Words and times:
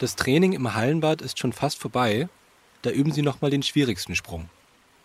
Das 0.00 0.16
Training 0.16 0.54
im 0.54 0.72
Hallenbad 0.72 1.20
ist 1.20 1.38
schon 1.38 1.52
fast 1.52 1.78
vorbei. 1.78 2.30
Da 2.80 2.88
üben 2.88 3.12
sie 3.12 3.20
nochmal 3.20 3.50
den 3.50 3.62
schwierigsten 3.62 4.16
Sprung. 4.16 4.48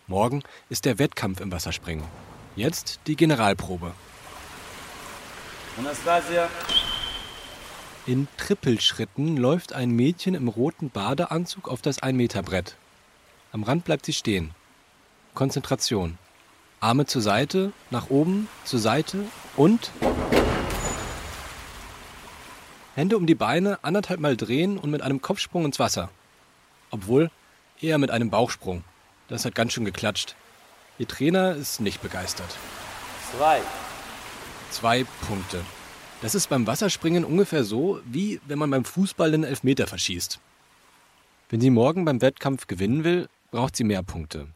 Morgen 0.07 0.41
ist 0.69 0.85
der 0.85 0.99
Wettkampf 0.99 1.41
im 1.41 1.51
Wasserspringen. 1.51 2.05
Jetzt 2.55 3.01
die 3.05 3.17
Generalprobe. 3.17 3.91
Anastasia. 5.77 6.47
In 8.05 8.29
Trippelschritten 8.37 9.35
läuft 9.35 9.73
ein 9.73 9.89
Mädchen 9.89 10.33
im 10.33 10.47
roten 10.47 10.89
Badeanzug 10.89 11.67
auf 11.67 11.81
das 11.81 12.01
1-Meter-Brett. 12.01 12.77
Am 13.51 13.63
Rand 13.63 13.83
bleibt 13.83 14.05
sie 14.05 14.13
stehen. 14.13 14.51
Konzentration. 15.33 16.17
Arme 16.79 17.05
zur 17.05 17.21
Seite, 17.21 17.73
nach 17.89 18.09
oben, 18.09 18.47
zur 18.63 18.79
Seite 18.79 19.25
und 19.57 19.91
Hände 22.95 23.17
um 23.17 23.25
die 23.25 23.35
Beine, 23.35 23.83
anderthalb 23.83 24.21
Mal 24.21 24.37
drehen 24.37 24.77
und 24.77 24.89
mit 24.89 25.01
einem 25.01 25.21
Kopfsprung 25.21 25.65
ins 25.65 25.79
Wasser. 25.79 26.09
Obwohl, 26.91 27.29
eher 27.81 27.97
mit 27.97 28.09
einem 28.09 28.29
Bauchsprung. 28.29 28.85
Das 29.27 29.43
hat 29.43 29.53
ganz 29.53 29.73
schön 29.73 29.83
geklatscht. 29.83 30.35
Ihr 30.97 31.07
Trainer 31.07 31.55
ist 31.55 31.81
nicht 31.81 32.01
begeistert. 32.01 32.55
Zwei. 33.31 33.59
Zwei 34.71 35.03
Punkte. 35.27 35.59
Das 36.21 36.35
ist 36.35 36.47
beim 36.47 36.67
Wasserspringen 36.67 37.25
ungefähr 37.25 37.65
so, 37.65 37.99
wie 38.05 38.39
wenn 38.47 38.59
man 38.59 38.71
beim 38.71 38.85
Fußball 38.85 39.29
den 39.29 39.43
Elfmeter 39.43 39.87
verschießt. 39.87 40.39
Wenn 41.49 41.59
sie 41.59 41.71
morgen 41.71 42.05
beim 42.05 42.21
Wettkampf 42.21 42.65
gewinnen 42.65 43.03
will, 43.03 43.27
braucht 43.51 43.75
sie 43.75 43.83
mehr 43.83 44.03
Punkte. 44.03 44.47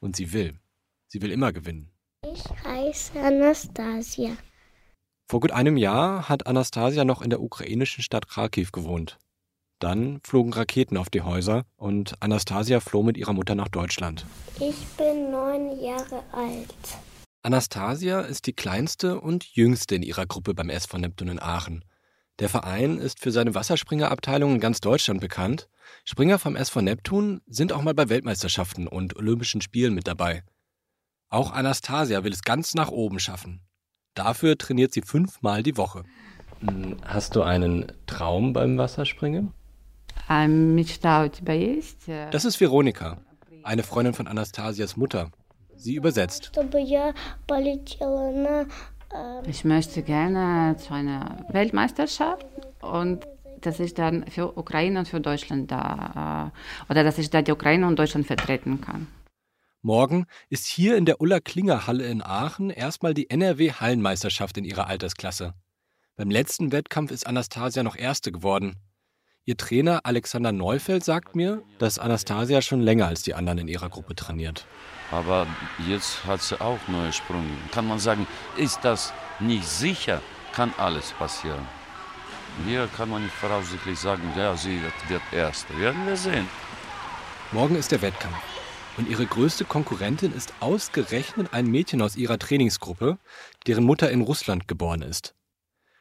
Und 0.00 0.16
sie 0.16 0.34
will. 0.34 0.54
Sie 1.08 1.22
will 1.22 1.30
immer 1.30 1.50
gewinnen. 1.50 1.88
Ich 2.30 2.44
heiße 2.62 3.18
Anastasia. 3.22 4.36
Vor 5.28 5.40
gut 5.40 5.50
einem 5.50 5.76
Jahr 5.76 6.28
hat 6.28 6.46
Anastasia 6.46 7.04
noch 7.04 7.20
in 7.20 7.30
der 7.30 7.42
ukrainischen 7.42 8.02
Stadt 8.02 8.28
Kharkiv 8.28 8.70
gewohnt. 8.70 9.18
Dann 9.80 10.20
flogen 10.22 10.52
Raketen 10.52 10.96
auf 10.96 11.10
die 11.10 11.22
Häuser 11.22 11.64
und 11.76 12.14
Anastasia 12.22 12.78
floh 12.78 13.02
mit 13.02 13.16
ihrer 13.16 13.32
Mutter 13.32 13.56
nach 13.56 13.68
Deutschland. 13.68 14.24
Ich 14.60 14.86
bin 14.96 15.32
neun 15.32 15.80
Jahre 15.80 16.22
alt. 16.32 16.74
Anastasia 17.42 18.20
ist 18.20 18.46
die 18.46 18.52
kleinste 18.52 19.20
und 19.20 19.44
jüngste 19.44 19.96
in 19.96 20.02
ihrer 20.02 20.26
Gruppe 20.26 20.54
beim 20.54 20.70
SV 20.70 20.98
Neptun 20.98 21.28
in 21.28 21.42
Aachen. 21.42 21.84
Der 22.38 22.48
Verein 22.48 22.98
ist 22.98 23.18
für 23.18 23.32
seine 23.32 23.54
Wasserspringerabteilung 23.54 24.54
in 24.54 24.60
ganz 24.60 24.80
Deutschland 24.80 25.20
bekannt. 25.20 25.68
Springer 26.04 26.38
vom 26.38 26.54
SV 26.54 26.82
Neptun 26.82 27.40
sind 27.46 27.72
auch 27.72 27.82
mal 27.82 27.94
bei 27.94 28.08
Weltmeisterschaften 28.08 28.86
und 28.86 29.16
Olympischen 29.16 29.60
Spielen 29.60 29.94
mit 29.94 30.06
dabei. 30.06 30.44
Auch 31.28 31.52
Anastasia 31.52 32.22
will 32.22 32.32
es 32.32 32.42
ganz 32.42 32.74
nach 32.74 32.90
oben 32.90 33.18
schaffen. 33.18 33.66
Dafür 34.16 34.56
trainiert 34.56 34.92
sie 34.94 35.02
fünfmal 35.02 35.62
die 35.62 35.76
Woche. 35.76 36.02
Hm, 36.60 36.96
hast 37.04 37.36
du 37.36 37.42
einen 37.42 37.92
Traum 38.06 38.52
beim 38.52 38.78
Wasserspringen? 38.78 39.52
Das 42.30 42.44
ist 42.44 42.60
Veronika, 42.60 43.18
eine 43.62 43.82
Freundin 43.82 44.14
von 44.14 44.26
Anastasias 44.26 44.96
Mutter. 44.96 45.30
Sie 45.76 45.94
übersetzt. 45.94 46.50
Ich 49.46 49.64
möchte 49.64 50.02
gerne 50.02 50.76
zu 50.78 50.94
einer 50.94 51.44
Weltmeisterschaft 51.50 52.46
und 52.80 53.26
dass 53.60 53.78
ich 53.80 53.92
dann 53.92 54.26
für 54.28 54.56
Ukraine 54.56 55.00
und 55.00 55.08
für 55.08 55.20
Deutschland 55.20 55.70
da, 55.70 56.52
äh, 56.88 56.90
oder 56.92 57.04
dass 57.04 57.18
ich 57.18 57.28
da 57.28 57.42
die 57.42 57.52
Ukraine 57.52 57.86
und 57.86 57.98
Deutschland 57.98 58.26
vertreten 58.26 58.80
kann. 58.80 59.08
Morgen 59.82 60.26
ist 60.48 60.66
hier 60.66 60.96
in 60.96 61.04
der 61.04 61.20
Ulla 61.20 61.40
Klinger 61.40 61.86
Halle 61.86 62.06
in 62.06 62.22
Aachen 62.22 62.70
erstmal 62.70 63.14
die 63.14 63.30
NRW 63.30 63.72
Hallenmeisterschaft 63.72 64.56
in 64.58 64.64
ihrer 64.64 64.86
Altersklasse. 64.86 65.54
Beim 66.16 66.30
letzten 66.30 66.72
Wettkampf 66.72 67.10
ist 67.10 67.26
Anastasia 67.26 67.82
noch 67.82 67.96
Erste 67.96 68.32
geworden. 68.32 68.76
Ihr 69.44 69.56
Trainer 69.56 70.00
Alexander 70.04 70.50
Neufeld 70.50 71.04
sagt 71.04 71.36
mir, 71.36 71.62
dass 71.78 72.00
Anastasia 72.00 72.62
schon 72.62 72.80
länger 72.80 73.06
als 73.06 73.22
die 73.22 73.34
anderen 73.34 73.58
in 73.58 73.68
ihrer 73.68 73.88
Gruppe 73.88 74.16
trainiert. 74.16 74.66
Aber 75.12 75.46
jetzt 75.86 76.24
hat 76.24 76.42
sie 76.42 76.60
auch 76.60 76.80
neue 76.88 77.12
Sprünge. 77.12 77.50
Kann 77.70 77.86
man 77.86 78.00
sagen, 78.00 78.26
ist 78.56 78.80
das 78.82 79.12
nicht 79.38 79.68
sicher, 79.68 80.20
kann 80.52 80.74
alles 80.78 81.12
passieren. 81.12 81.64
Hier 82.66 82.88
kann 82.96 83.10
man 83.10 83.22
nicht 83.22 83.34
voraussichtlich 83.34 83.98
sagen, 83.98 84.32
ja, 84.36 84.56
sie 84.56 84.80
wird 85.08 85.22
Erste. 85.30 85.78
Werden 85.78 86.06
wir 86.06 86.16
sehen. 86.16 86.48
Morgen 87.52 87.76
ist 87.76 87.92
der 87.92 88.02
Wettkampf. 88.02 88.55
Und 88.96 89.10
ihre 89.10 89.26
größte 89.26 89.64
Konkurrentin 89.64 90.32
ist 90.32 90.54
ausgerechnet 90.60 91.52
ein 91.52 91.66
Mädchen 91.66 92.00
aus 92.00 92.16
ihrer 92.16 92.38
Trainingsgruppe, 92.38 93.18
deren 93.66 93.84
Mutter 93.84 94.10
in 94.10 94.22
Russland 94.22 94.68
geboren 94.68 95.02
ist. 95.02 95.34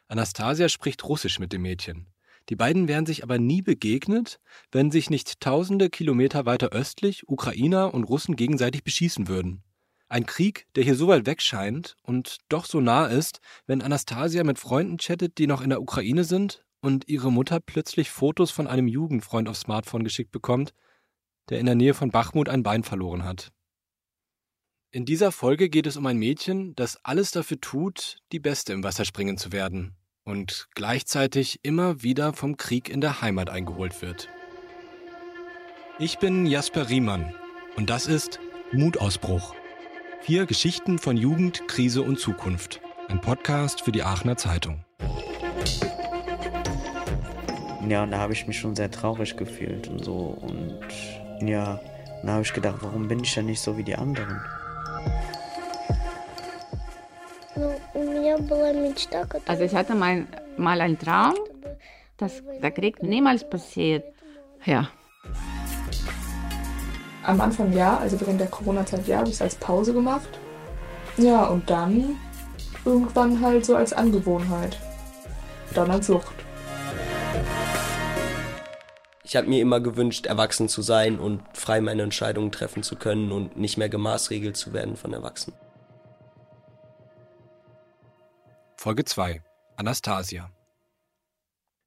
Anastasia 0.08 0.70
spricht 0.70 1.04
Russisch 1.04 1.40
mit 1.40 1.52
dem 1.52 1.64
Mädchen. 1.64 2.08
Die 2.50 2.56
beiden 2.56 2.88
wären 2.88 3.06
sich 3.06 3.24
aber 3.24 3.38
nie 3.38 3.62
begegnet, 3.62 4.40
wenn 4.72 4.92
sich 4.92 5.10
nicht 5.10 5.42
tausende 5.42 5.90
Kilometer 5.90 6.46
weiter 6.46 6.70
östlich 6.70 7.28
Ukrainer 7.28 7.94
und 7.94 8.04
Russen 8.04 8.36
gegenseitig 8.36 8.84
beschießen 8.84 9.28
würden. 9.28 9.64
Ein 10.08 10.28
Krieg, 10.28 10.68
der 10.76 10.84
hier 10.84 10.96
so 10.96 11.08
weit 11.08 11.26
weg 11.26 11.42
scheint 11.42 11.98
und 12.04 12.38
doch 12.48 12.66
so 12.66 12.80
nah 12.80 13.08
ist, 13.08 13.40
wenn 13.66 13.82
Anastasia 13.82 14.44
mit 14.44 14.60
Freunden 14.60 14.98
chattet, 14.98 15.40
die 15.40 15.48
noch 15.48 15.62
in 15.62 15.72
der 15.72 15.82
Ukraine 15.82 16.24
sind 16.24 16.64
und 16.82 17.10
ihre 17.10 17.32
Mutter 17.32 17.60
plötzlich 17.60 18.12
Fotos 18.12 18.52
von 18.52 18.68
einem 18.68 18.88
Jugendfreund 18.88 19.50
aufs 19.50 19.62
Smartphone 19.62 20.04
geschickt 20.04 20.32
bekommt, 20.32 20.74
der 21.50 21.60
in 21.60 21.66
der 21.66 21.76
Nähe 21.76 21.94
von 21.94 22.12
Bachmut 22.12 22.50
ein 22.50 22.64
Bein 22.64 22.84
verloren 22.84 23.24
hat. 23.24 23.52
In 24.92 25.06
dieser 25.06 25.32
Folge 25.32 25.70
geht 25.70 25.88
es 25.88 25.98
um 25.98 26.06
ein 26.06 26.18
Mädchen, 26.18 26.74
das 26.76 26.98
alles 27.04 27.32
dafür 27.32 27.60
tut, 27.60 28.20
die 28.32 28.40
Beste 28.40 28.72
im 28.72 28.84
Wasserspringen 28.84 29.38
zu 29.38 29.52
werden 29.52 29.96
und 30.24 30.68
gleichzeitig 30.74 31.60
immer 31.64 32.02
wieder 32.02 32.34
vom 32.34 32.58
Krieg 32.58 32.90
in 32.90 33.02
der 33.02 33.22
Heimat 33.22 33.50
eingeholt 33.50 34.02
wird. 34.02 34.30
Ich 36.00 36.18
bin 36.18 36.46
Jasper 36.46 36.90
Riemann 36.90 37.36
und 37.76 37.90
das 37.90 38.08
ist 38.08 38.40
Mutausbruch. 38.72 39.54
Vier 40.22 40.46
Geschichten 40.46 40.98
von 40.98 41.18
Jugend, 41.18 41.68
Krise 41.68 42.02
und 42.02 42.20
Zukunft. 42.20 42.82
Ein 43.08 43.22
Podcast 43.22 43.82
für 43.82 43.92
die 43.92 44.04
Aachener 44.04 44.38
Zeitung. 44.38 44.84
Ja, 47.88 48.04
und 48.04 48.12
da 48.12 48.18
habe 48.18 48.34
ich 48.34 48.48
mich 48.48 48.58
schon 48.58 48.76
sehr 48.76 48.90
traurig 48.90 49.38
gefühlt 49.38 49.88
und 49.88 50.04
so. 50.04 50.38
Und 50.42 50.80
ja, 51.42 51.80
da 52.24 52.32
habe 52.34 52.42
ich 52.42 52.54
gedacht, 52.54 52.78
warum 52.82 53.08
bin 53.08 53.20
ich 53.20 53.34
denn 53.34 53.46
nicht 53.46 53.62
so 53.62 53.78
wie 53.78 53.84
die 53.84 53.96
anderen? 53.96 54.42
Also 59.46 59.64
ich 59.64 59.76
hatte 59.76 59.96
mal, 59.96 60.26
mal 60.58 60.82
einen 60.82 60.98
Traum, 61.00 61.36
dass 62.18 62.44
der 62.62 62.72
Krieg 62.72 63.02
niemals 63.02 63.48
passiert. 63.50 64.04
Ja. 64.66 64.90
Am 67.24 67.42
Anfang 67.42 67.74
ja, 67.74 67.98
also 67.98 68.20
während 68.20 68.40
der 68.40 68.48
Corona-Zeit 68.48 69.08
ja, 69.08 69.18
habe 69.18 69.30
ich 69.30 69.36
es 69.36 69.42
als 69.42 69.56
Pause 69.56 69.94
gemacht. 69.94 70.30
Ja, 71.18 71.46
und 71.46 71.70
dann 71.70 72.18
irgendwann 72.84 73.42
halt 73.42 73.66
so 73.66 73.76
als 73.76 73.94
Angewohnheit. 73.94 74.78
Dann 75.74 75.90
als 75.90 76.08
Sucht. 76.08 76.45
Ich 79.26 79.36
habe 79.36 79.48
mir 79.48 79.60
immer 79.60 79.80
gewünscht, 79.80 80.28
erwachsen 80.28 80.70
zu 80.70 80.84
sein 80.84 81.18
und 81.18 81.42
frei 81.58 81.82
meine 81.82 82.04
Entscheidungen 82.04 82.52
treffen 82.52 82.84
zu 82.84 82.96
können 82.96 83.32
und 83.32 83.58
nicht 83.58 83.76
mehr 83.76 83.90
gemaßregelt 83.90 84.56
zu 84.56 84.72
werden 84.72 84.96
von 84.96 85.14
Erwachsenen. 85.14 85.58
Folge 88.78 89.04
2. 89.04 89.42
Anastasia. 89.78 90.52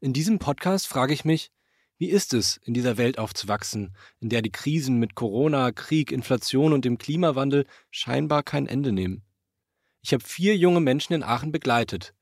In 0.01 0.13
diesem 0.13 0.41
Podcast 0.41 0.89
frage 0.89 1.15
ich 1.15 1.25
mich, 1.25 1.53
wie 1.97 2.09
ist 2.09 2.35
es, 2.35 2.57
in 2.65 2.75
dieser 2.75 2.97
Welt 2.97 3.21
aufzuwachsen, 3.21 3.95
in 4.19 4.31
der 4.31 4.43
die 4.43 4.51
Krisen 4.51 4.99
mit 4.99 5.15
Corona, 5.15 5.71
Krieg, 5.71 6.11
Inflation 6.11 6.73
und 6.73 6.85
dem 6.85 6.99
Klimawandel 6.99 7.67
scheinbar 7.93 8.43
kein 8.43 8.67
Ende 8.67 8.91
nehmen? 8.91 9.23
Ich 10.03 10.13
habe 10.13 10.25
vier 10.25 10.57
junge 10.57 10.81
Menschen 10.81 11.13
in 11.13 11.23
Aachen 11.23 11.53
begleitet, 11.53 12.15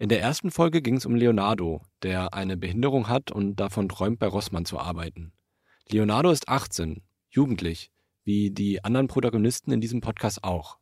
in 0.00 0.08
der 0.08 0.22
ersten 0.22 0.50
Folge 0.50 0.80
ging 0.80 0.96
es 0.96 1.04
um 1.04 1.14
Leonardo, 1.14 1.82
der 2.02 2.32
eine 2.32 2.56
Behinderung 2.56 3.08
hat 3.08 3.30
und 3.30 3.56
davon 3.56 3.86
träumt, 3.86 4.18
bei 4.18 4.26
Rossmann 4.26 4.64
zu 4.64 4.78
arbeiten. 4.78 5.32
Leonardo 5.90 6.30
ist 6.30 6.48
18, 6.48 7.02
jugendlich, 7.28 7.90
wie 8.24 8.50
die 8.50 8.82
anderen 8.82 9.08
Protagonisten 9.08 9.72
in 9.72 9.82
diesem 9.82 10.00
Podcast 10.00 10.42
auch. 10.42 10.78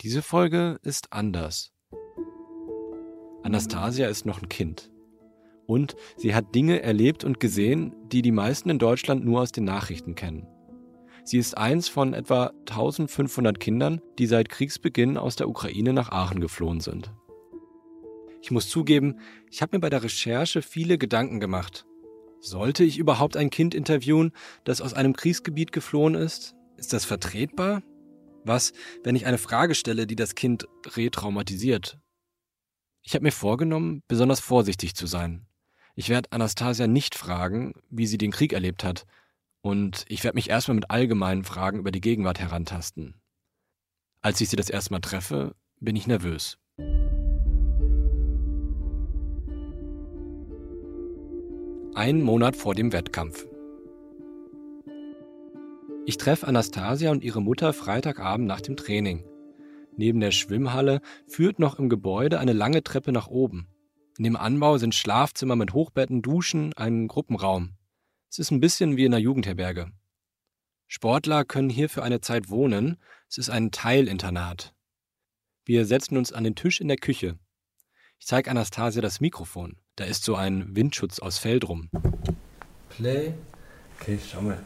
Diese 0.00 0.22
Folge 0.22 0.78
ist 0.82 1.12
anders. 1.12 1.74
Anastasia 3.42 4.08
ist 4.08 4.24
noch 4.24 4.40
ein 4.40 4.48
Kind. 4.48 4.90
Und 5.66 5.94
sie 6.16 6.34
hat 6.34 6.54
Dinge 6.54 6.82
erlebt 6.82 7.24
und 7.24 7.40
gesehen, 7.40 7.94
die 8.06 8.22
die 8.22 8.32
meisten 8.32 8.70
in 8.70 8.78
Deutschland 8.78 9.22
nur 9.26 9.42
aus 9.42 9.52
den 9.52 9.64
Nachrichten 9.64 10.14
kennen. 10.14 10.46
Sie 11.24 11.36
ist 11.36 11.58
eins 11.58 11.88
von 11.88 12.14
etwa 12.14 12.52
1500 12.70 13.60
Kindern, 13.60 14.00
die 14.18 14.26
seit 14.26 14.48
Kriegsbeginn 14.48 15.18
aus 15.18 15.36
der 15.36 15.46
Ukraine 15.50 15.92
nach 15.92 16.10
Aachen 16.10 16.40
geflohen 16.40 16.80
sind. 16.80 17.12
Ich 18.44 18.50
muss 18.50 18.68
zugeben, 18.68 19.20
ich 19.50 19.62
habe 19.62 19.74
mir 19.74 19.80
bei 19.80 19.88
der 19.88 20.02
Recherche 20.02 20.60
viele 20.60 20.98
Gedanken 20.98 21.40
gemacht. 21.40 21.86
Sollte 22.40 22.84
ich 22.84 22.98
überhaupt 22.98 23.38
ein 23.38 23.48
Kind 23.48 23.74
interviewen, 23.74 24.32
das 24.64 24.82
aus 24.82 24.92
einem 24.92 25.14
Kriegsgebiet 25.14 25.72
geflohen 25.72 26.14
ist? 26.14 26.54
Ist 26.76 26.92
das 26.92 27.06
vertretbar? 27.06 27.82
Was, 28.44 28.74
wenn 29.02 29.16
ich 29.16 29.24
eine 29.24 29.38
Frage 29.38 29.74
stelle, 29.74 30.06
die 30.06 30.14
das 30.14 30.34
Kind 30.34 30.68
retraumatisiert? 30.94 31.98
Ich 33.00 33.14
habe 33.14 33.22
mir 33.22 33.32
vorgenommen, 33.32 34.02
besonders 34.08 34.40
vorsichtig 34.40 34.94
zu 34.94 35.06
sein. 35.06 35.46
Ich 35.94 36.10
werde 36.10 36.30
Anastasia 36.30 36.86
nicht 36.86 37.14
fragen, 37.14 37.72
wie 37.88 38.06
sie 38.06 38.18
den 38.18 38.30
Krieg 38.30 38.52
erlebt 38.52 38.84
hat. 38.84 39.06
Und 39.62 40.04
ich 40.08 40.22
werde 40.22 40.34
mich 40.34 40.50
erstmal 40.50 40.74
mit 40.74 40.90
allgemeinen 40.90 41.44
Fragen 41.44 41.78
über 41.78 41.90
die 41.90 42.02
Gegenwart 42.02 42.40
herantasten. 42.40 43.22
Als 44.20 44.38
ich 44.42 44.50
sie 44.50 44.56
das 44.56 44.68
erste 44.68 44.92
Mal 44.92 45.00
treffe, 45.00 45.56
bin 45.80 45.96
ich 45.96 46.06
nervös. 46.06 46.58
Ein 51.96 52.22
Monat 52.22 52.56
vor 52.56 52.74
dem 52.74 52.92
Wettkampf. 52.92 53.46
Ich 56.06 56.18
treffe 56.18 56.48
Anastasia 56.48 57.12
und 57.12 57.22
ihre 57.22 57.40
Mutter 57.40 57.72
Freitagabend 57.72 58.48
nach 58.48 58.60
dem 58.60 58.76
Training. 58.76 59.24
Neben 59.96 60.18
der 60.18 60.32
Schwimmhalle 60.32 61.00
führt 61.28 61.60
noch 61.60 61.78
im 61.78 61.88
Gebäude 61.88 62.40
eine 62.40 62.52
lange 62.52 62.82
Treppe 62.82 63.12
nach 63.12 63.28
oben. 63.28 63.68
In 64.18 64.24
dem 64.24 64.34
Anbau 64.34 64.76
sind 64.76 64.92
Schlafzimmer 64.96 65.54
mit 65.54 65.72
Hochbetten, 65.72 66.20
Duschen, 66.20 66.72
ein 66.72 67.06
Gruppenraum. 67.06 67.76
Es 68.28 68.40
ist 68.40 68.50
ein 68.50 68.58
bisschen 68.58 68.96
wie 68.96 69.04
in 69.04 69.14
einer 69.14 69.22
Jugendherberge. 69.22 69.92
Sportler 70.88 71.44
können 71.44 71.70
hier 71.70 71.88
für 71.88 72.02
eine 72.02 72.20
Zeit 72.20 72.50
wohnen. 72.50 72.96
Es 73.28 73.38
ist 73.38 73.50
ein 73.50 73.70
Teilinternat. 73.70 74.74
Wir 75.64 75.86
setzen 75.86 76.16
uns 76.16 76.32
an 76.32 76.42
den 76.42 76.56
Tisch 76.56 76.80
in 76.80 76.88
der 76.88 76.96
Küche. 76.96 77.38
Ich 78.18 78.26
zeige 78.26 78.50
Anastasia 78.50 79.00
das 79.00 79.20
Mikrofon. 79.20 79.76
Da 79.96 80.04
ist 80.04 80.24
so 80.24 80.34
ein 80.34 80.74
Windschutz 80.74 81.20
aus 81.20 81.38
Fell 81.38 81.60
drum. 81.60 81.88
Play. 82.88 83.34
Okay, 84.00 84.18
schau 84.28 84.40
mal. 84.40 84.58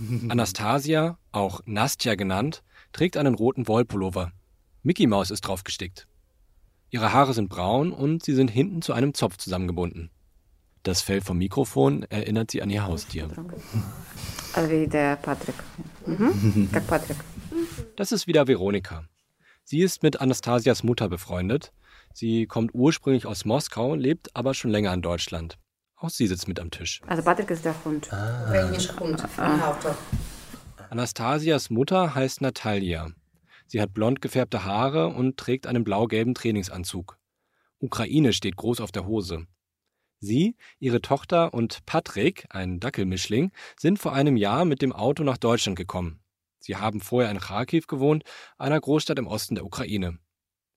Anastasia, 0.30 1.18
auch 1.30 1.60
Nastja 1.66 2.14
genannt, 2.14 2.62
trägt 2.92 3.18
einen 3.18 3.34
roten 3.34 3.68
Wollpullover. 3.68 4.32
Mickey 4.82 5.06
Maus 5.06 5.30
ist 5.30 5.42
drauf 5.42 5.62
gestickt. 5.62 6.08
Ihre 6.90 7.12
Haare 7.12 7.34
sind 7.34 7.48
braun 7.48 7.92
und 7.92 8.22
sie 8.22 8.34
sind 8.34 8.48
hinten 8.48 8.80
zu 8.80 8.94
einem 8.94 9.12
Zopf 9.12 9.36
zusammengebunden. 9.36 10.10
Das 10.82 11.02
Fell 11.02 11.20
vom 11.20 11.38
Mikrofon 11.38 12.02
erinnert 12.04 12.50
sie 12.50 12.62
an 12.62 12.70
ihr 12.70 12.84
Haustier. 12.84 13.28
Wie 14.68 14.86
der 14.86 15.16
Patrick. 15.16 15.54
Mhm. 16.06 16.70
Der 16.72 16.80
Patrick. 16.80 17.18
Das 17.96 18.10
ist 18.10 18.26
wieder 18.26 18.48
Veronika. 18.48 19.04
Sie 19.64 19.80
ist 19.80 20.02
mit 20.02 20.20
Anastasias 20.20 20.82
Mutter 20.82 21.08
befreundet. 21.08 21.72
Sie 22.14 22.46
kommt 22.46 22.72
ursprünglich 22.74 23.26
aus 23.26 23.44
Moskau, 23.44 23.94
lebt 23.94 24.34
aber 24.34 24.54
schon 24.54 24.70
länger 24.70 24.92
in 24.92 25.02
Deutschland. 25.02 25.58
Auch 25.96 26.10
sie 26.10 26.26
sitzt 26.26 26.48
mit 26.48 26.58
am 26.58 26.70
Tisch. 26.70 27.00
Also 27.06 27.22
Patrick 27.22 27.50
ist 27.50 27.64
der 27.64 27.74
Hund. 27.84 28.12
Ah. 28.12 28.70
Hund. 28.98 29.24
Ah. 29.36 29.72
Anastasias 30.90 31.70
Mutter 31.70 32.14
heißt 32.14 32.40
Natalia. 32.40 33.12
Sie 33.66 33.80
hat 33.80 33.94
blond 33.94 34.20
gefärbte 34.20 34.64
Haare 34.64 35.08
und 35.08 35.36
trägt 35.38 35.66
einen 35.66 35.84
blau-gelben 35.84 36.34
Trainingsanzug. 36.34 37.18
Ukraine 37.78 38.32
steht 38.32 38.56
groß 38.56 38.80
auf 38.80 38.92
der 38.92 39.06
Hose. 39.06 39.46
Sie, 40.20 40.56
ihre 40.78 41.00
Tochter 41.00 41.54
und 41.54 41.84
Patrick, 41.86 42.46
ein 42.50 42.78
Dackelmischling, 42.78 43.50
sind 43.78 43.98
vor 43.98 44.12
einem 44.12 44.36
Jahr 44.36 44.64
mit 44.64 44.82
dem 44.82 44.92
Auto 44.92 45.24
nach 45.24 45.38
Deutschland 45.38 45.76
gekommen. 45.76 46.20
Sie 46.60 46.76
haben 46.76 47.00
vorher 47.00 47.30
in 47.30 47.40
Kharkiv 47.40 47.86
gewohnt, 47.88 48.22
einer 48.56 48.80
Großstadt 48.80 49.18
im 49.18 49.26
Osten 49.26 49.56
der 49.56 49.64
Ukraine. 49.64 50.18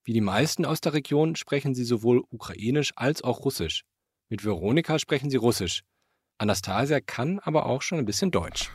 Wie 0.05 0.13
die 0.13 0.21
meisten 0.21 0.65
aus 0.65 0.81
der 0.81 0.93
Region 0.93 1.35
sprechen 1.35 1.73
sie 1.73 1.83
sowohl 1.83 2.23
Ukrainisch 2.29 2.93
als 2.95 3.23
auch 3.23 3.43
Russisch. 3.43 3.85
Mit 4.29 4.45
Veronika 4.45 4.99
sprechen 4.99 5.31
sie 5.31 5.37
Russisch. 5.37 5.83
Anastasia 6.37 6.99
kann 6.99 7.39
aber 7.39 7.65
auch 7.65 7.81
schon 7.81 7.97
ein 7.97 8.05
bisschen 8.05 8.29
Deutsch. 8.29 8.69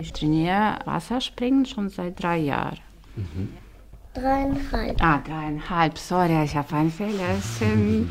Ich 0.00 0.12
trainiere 0.12 0.78
Wasserspringen 0.86 1.66
schon 1.66 1.90
seit 1.90 2.22
drei 2.22 2.38
Jahren. 2.38 2.78
Mhm. 3.14 3.52
Dreieinhalb. 4.14 5.02
Ah, 5.02 5.18
dreieinhalb. 5.18 5.98
Sorry, 5.98 6.44
ich 6.44 6.56
habe 6.56 6.74
ein 6.74 6.90
Fehlerchen 6.90 8.10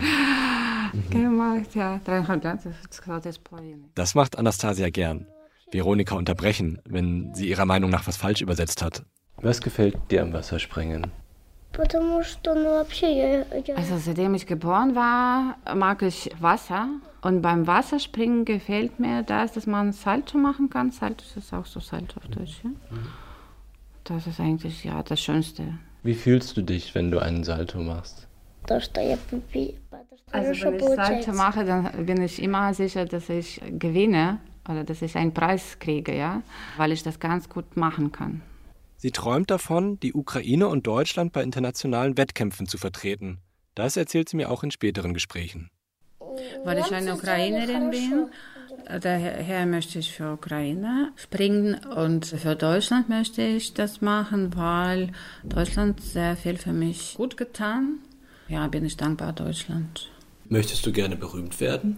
gemacht. 1.09 1.73
Ja, 1.73 1.99
dreieinhalb 2.05 2.43
Das 3.95 4.13
macht 4.13 4.37
Anastasia 4.37 4.89
gern. 4.91 5.25
Veronika 5.71 6.15
unterbrechen, 6.15 6.79
wenn 6.85 7.33
sie 7.33 7.49
ihrer 7.49 7.65
Meinung 7.65 7.89
nach 7.89 8.05
was 8.05 8.17
falsch 8.17 8.41
übersetzt 8.41 8.83
hat. 8.83 9.03
Was 9.41 9.59
gefällt 9.59 9.97
dir 10.11 10.21
am 10.21 10.33
Wasserspringen? 10.33 11.11
Also 13.75 13.97
seitdem 13.97 14.35
ich 14.35 14.45
geboren 14.45 14.93
war, 14.95 15.57
mag 15.73 16.01
ich 16.03 16.29
Wasser. 16.39 16.89
Und 17.21 17.41
beim 17.41 17.65
Wasserspringen 17.65 18.45
gefällt 18.45 18.99
mir 18.99 19.23
das, 19.23 19.53
dass 19.53 19.65
man 19.67 19.93
Salto 19.93 20.37
machen 20.37 20.69
kann. 20.69 20.91
Salto 20.91 21.23
ist 21.35 21.53
auch 21.53 21.65
so 21.65 21.79
Salto 21.79 22.19
auf 22.19 22.27
Deutsch. 22.27 22.61
Ja? 22.63 22.69
Das 24.03 24.27
ist 24.27 24.39
eigentlich 24.39 24.83
ja 24.83 25.01
das 25.01 25.19
Schönste. 25.21 25.75
Wie 26.03 26.13
fühlst 26.13 26.57
du 26.57 26.61
dich, 26.61 26.93
wenn 26.93 27.09
du 27.09 27.19
einen 27.19 27.43
Salto 27.43 27.79
machst? 27.79 28.27
Also 30.31 30.65
wenn 30.65 30.75
ich 30.75 30.85
Salto 30.95 31.33
mache, 31.33 31.65
dann 31.65 32.05
bin 32.05 32.21
ich 32.21 32.41
immer 32.41 32.73
sicher, 32.73 33.05
dass 33.05 33.29
ich 33.29 33.61
gewinne 33.79 34.39
oder 34.69 34.83
dass 34.83 35.01
ich 35.01 35.15
einen 35.15 35.33
Preis 35.33 35.77
kriege, 35.79 36.15
ja, 36.15 36.41
weil 36.77 36.91
ich 36.91 37.01
das 37.01 37.19
ganz 37.19 37.49
gut 37.49 37.75
machen 37.75 38.11
kann. 38.11 38.41
Sie 39.01 39.09
träumt 39.09 39.49
davon, 39.49 39.99
die 39.99 40.13
Ukraine 40.13 40.67
und 40.67 40.85
Deutschland 40.85 41.33
bei 41.33 41.41
internationalen 41.41 42.17
Wettkämpfen 42.17 42.67
zu 42.67 42.77
vertreten. 42.77 43.39
Das 43.73 43.97
erzählt 43.97 44.29
sie 44.29 44.37
mir 44.37 44.51
auch 44.51 44.63
in 44.63 44.69
späteren 44.69 45.15
Gesprächen. 45.15 45.71
Weil 46.63 46.77
ich 46.77 46.93
eine 46.93 47.15
Ukrainerin 47.15 47.89
bin, 47.89 48.27
daher 49.01 49.65
möchte 49.65 49.97
ich 49.97 50.11
für 50.11 50.33
Ukraine 50.33 51.13
springen 51.15 51.83
und 51.83 52.27
für 52.27 52.55
Deutschland 52.55 53.09
möchte 53.09 53.41
ich 53.41 53.73
das 53.73 54.01
machen, 54.01 54.55
weil 54.55 55.13
Deutschland 55.43 55.99
sehr 55.99 56.37
viel 56.37 56.57
für 56.57 56.73
mich 56.73 57.15
gut 57.15 57.37
getan. 57.37 57.97
Ja, 58.49 58.67
bin 58.67 58.85
ich 58.85 58.97
dankbar 58.97 59.33
Deutschland. 59.33 60.11
Möchtest 60.47 60.85
du 60.85 60.91
gerne 60.91 61.15
berühmt 61.15 61.59
werden? 61.59 61.97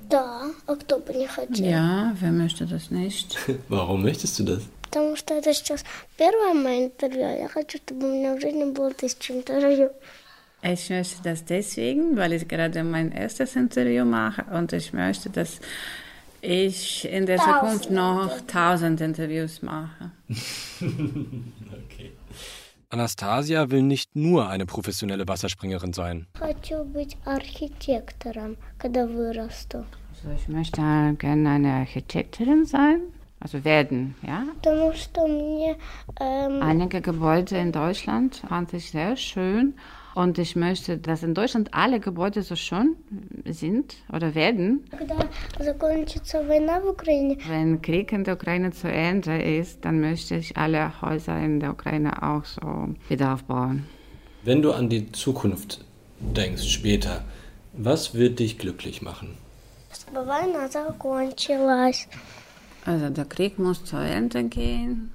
Ja, 1.58 2.14
wer 2.18 2.32
möchte 2.32 2.66
das 2.66 2.92
nicht? 2.92 3.38
Warum 3.68 4.04
möchtest 4.04 4.40
du 4.40 4.44
das? 4.44 4.70
Потому 4.93 5.17
что 5.17 5.35
это 5.35 5.53
сейчас 5.53 5.85
первое 6.17 6.55
мое 6.55 6.87
интервью. 6.87 7.21
Я 7.21 7.49
хочу, 7.49 7.79
чтобы 7.79 8.09
у 8.09 8.15
меня 8.15 8.35
в 8.35 8.41
жизни 8.41 8.65
было 8.65 8.91
тысяча 8.93 9.33
интервью. 9.35 9.91
Ich 10.63 10.91
möchte 10.91 11.23
das 11.23 11.45
deswegen, 11.45 12.17
weil 12.17 12.33
ich 12.33 12.49
gerade 12.49 12.83
mein 12.83 13.13
erstes 13.13 13.55
Interview 13.55 14.05
mache 14.05 14.45
und 14.53 14.73
ich 14.73 14.93
möchte, 14.93 15.31
dass 15.31 15.61
ich 16.41 17.09
in 17.09 17.27
der 17.27 17.39
Zukunft 17.39 17.91
noch 17.91 18.41
tausend 18.47 19.01
Interviews 19.01 19.63
mache. 19.63 20.11
okay. 20.81 22.13
Anastasia 22.91 23.71
will 23.71 23.83
nicht 23.83 24.17
nur 24.17 24.49
eine 24.49 24.65
professionelle 24.65 25.29
Wasserspringerin 25.29 25.93
sein. 25.93 26.27
Also 26.41 26.57
ich 30.35 30.49
möchte 30.49 30.81
gerne 31.19 31.51
eine 31.51 31.73
Architektin 31.73 32.65
sein, 32.65 33.01
also 33.44 33.66
werden, 33.66 34.16
ja. 34.26 34.44
Einige 36.62 37.02
Gebäude 37.02 37.58
in 37.58 37.74
Deutschland 37.74 38.38
fand 38.48 38.74
ich 38.74 38.92
sehr 38.92 39.18
schön 39.18 39.74
und 40.16 40.38
ich 40.38 40.56
möchte, 40.56 40.98
dass 40.98 41.24
in 41.24 41.34
Deutschland 41.34 41.74
alle 41.74 42.00
Gebäude 42.00 42.42
so 42.42 42.56
schön 42.56 42.96
sind 43.46 43.96
oder 44.14 44.34
werden. 44.34 44.86
Wenn 47.50 47.82
Krieg 47.82 48.14
in 48.14 48.24
der 48.24 48.36
Ukraine 48.36 48.72
zu 48.72 48.90
Ende 48.90 49.42
ist, 49.42 49.84
dann 49.84 50.00
möchte 50.00 50.36
ich 50.36 50.56
alle 50.56 51.02
Häuser 51.02 51.38
in 51.38 51.60
der 51.60 51.72
Ukraine 51.72 52.24
auch 52.24 52.46
so 52.46 52.96
wieder 53.10 53.34
aufbauen. 53.34 53.86
Wenn 54.44 54.62
du 54.62 54.72
an 54.72 54.88
die 54.88 55.12
Zukunft 55.12 55.84
denkst, 56.20 56.64
später, 56.64 57.26
was 57.74 58.14
wird 58.14 58.40
dich 58.40 58.58
glücklich 58.58 59.02
machen? 59.02 59.38
Also 62.85 63.11
der 63.11 63.25
Krieg 63.25 63.59
muss 63.59 63.85
zu 63.85 63.97
Ende 63.97 64.45
gehen. 64.45 65.13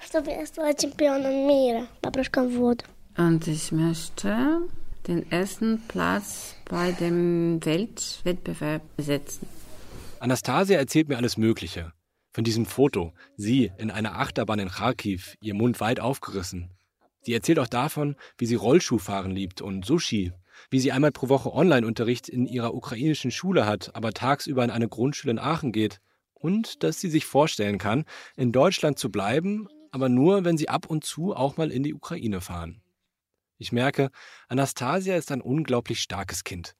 чтобы 0.00 0.30
я 0.30 0.46
стала 0.46 0.74
чемпионом 0.74 1.48
мира 1.48 1.86
по 2.00 2.10
прыжкам 2.10 2.48
в 2.48 2.56
воду. 2.56 2.84
Und 3.16 3.48
ich 3.48 3.72
möchte 3.72 4.60
den 5.08 5.30
ersten 5.30 5.82
Platz 5.88 6.54
bei 6.66 6.92
dem 6.92 7.64
Weltwettbewerb 7.64 8.82
besetzen. 8.96 9.48
Anastasia 10.20 10.78
erzählt 10.78 11.08
mir 11.08 11.16
alles 11.16 11.36
Mögliche. 11.36 11.92
Von 12.32 12.44
diesem 12.44 12.66
Foto, 12.66 13.12
sie 13.36 13.72
in 13.78 13.90
einer 13.90 14.18
Achterbahn 14.18 14.60
in 14.60 14.68
Kharkiv, 14.68 15.34
ihr 15.40 15.54
Mund 15.54 15.80
weit 15.80 15.98
aufgerissen. 15.98 16.70
Sie 17.22 17.32
erzählt 17.32 17.58
auch 17.58 17.66
davon, 17.66 18.14
wie 18.36 18.46
sie 18.46 18.54
Rollschuhfahren 18.54 19.32
liebt 19.32 19.60
und 19.60 19.84
Sushi, 19.84 20.32
wie 20.70 20.78
sie 20.78 20.92
einmal 20.92 21.10
pro 21.10 21.28
Woche 21.28 21.52
Online-Unterricht 21.52 22.28
in 22.28 22.46
ihrer 22.46 22.74
ukrainischen 22.74 23.32
Schule 23.32 23.66
hat, 23.66 23.90
aber 23.94 24.12
tagsüber 24.12 24.62
in 24.62 24.70
eine 24.70 24.88
Grundschule 24.88 25.32
in 25.32 25.38
Aachen 25.38 25.72
geht. 25.72 26.00
und 26.43 26.83
dass 26.83 26.99
sie 26.99 27.09
sich 27.09 27.25
vorstellen 27.25 27.77
kann, 27.77 28.03
in 28.35 28.51
Deutschland 28.51 28.99
zu 28.99 29.09
bleiben, 29.09 29.69
aber 29.91 30.09
nur, 30.09 30.43
wenn 30.43 30.57
sie 30.57 30.67
ab 30.67 30.85
und 30.87 31.05
zu 31.05 31.33
auch 31.33 31.55
mal 31.55 31.71
in 31.71 31.83
die 31.83 31.93
Ukraine 31.93 32.41
fahren. 32.41 32.81
Ich 33.57 33.71
merke, 33.71 34.11
Anastasia 34.49 35.15
ist 35.15 35.31
ein 35.31 35.39
unglaublich 35.39 36.01
starkes 36.01 36.43
Kind. 36.43 36.75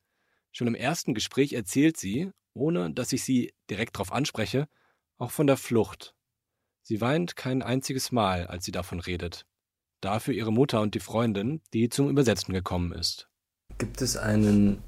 Schon 0.52 0.68
im 0.68 0.76
ersten 0.76 1.14
Gespräch 1.14 1.54
erzählt 1.54 1.96
sie, 1.96 2.32
ohne 2.54 2.92
dass 2.92 3.14
ich 3.14 3.24
sie 3.24 3.54
direkt 3.70 3.96
darauf 3.96 4.12
anspreche, 4.12 4.68
auch 5.18 5.32
von 5.32 5.48
der 5.48 5.56
Flucht. 5.56 6.14
Sie 6.82 7.00
weint 7.00 7.38
kein 7.38 7.62
einziges 7.62 8.12
Mal, 8.12 8.48
als 8.48 8.66
sie 8.66 8.74
davon 8.74 9.00
redet. 9.00 9.46
Dafür 10.02 10.34
ihre 10.34 10.52
Mutter 10.52 10.82
und 10.82 10.94
die 10.94 11.00
Freundin, 11.00 11.62
die 11.74 11.88
zum 11.88 12.10
Übersetzen 12.10 12.54
gekommen 12.54 12.92
ist. 12.92 13.30
Gibt 13.78 14.02
es 14.02 14.18
einen 14.18 14.84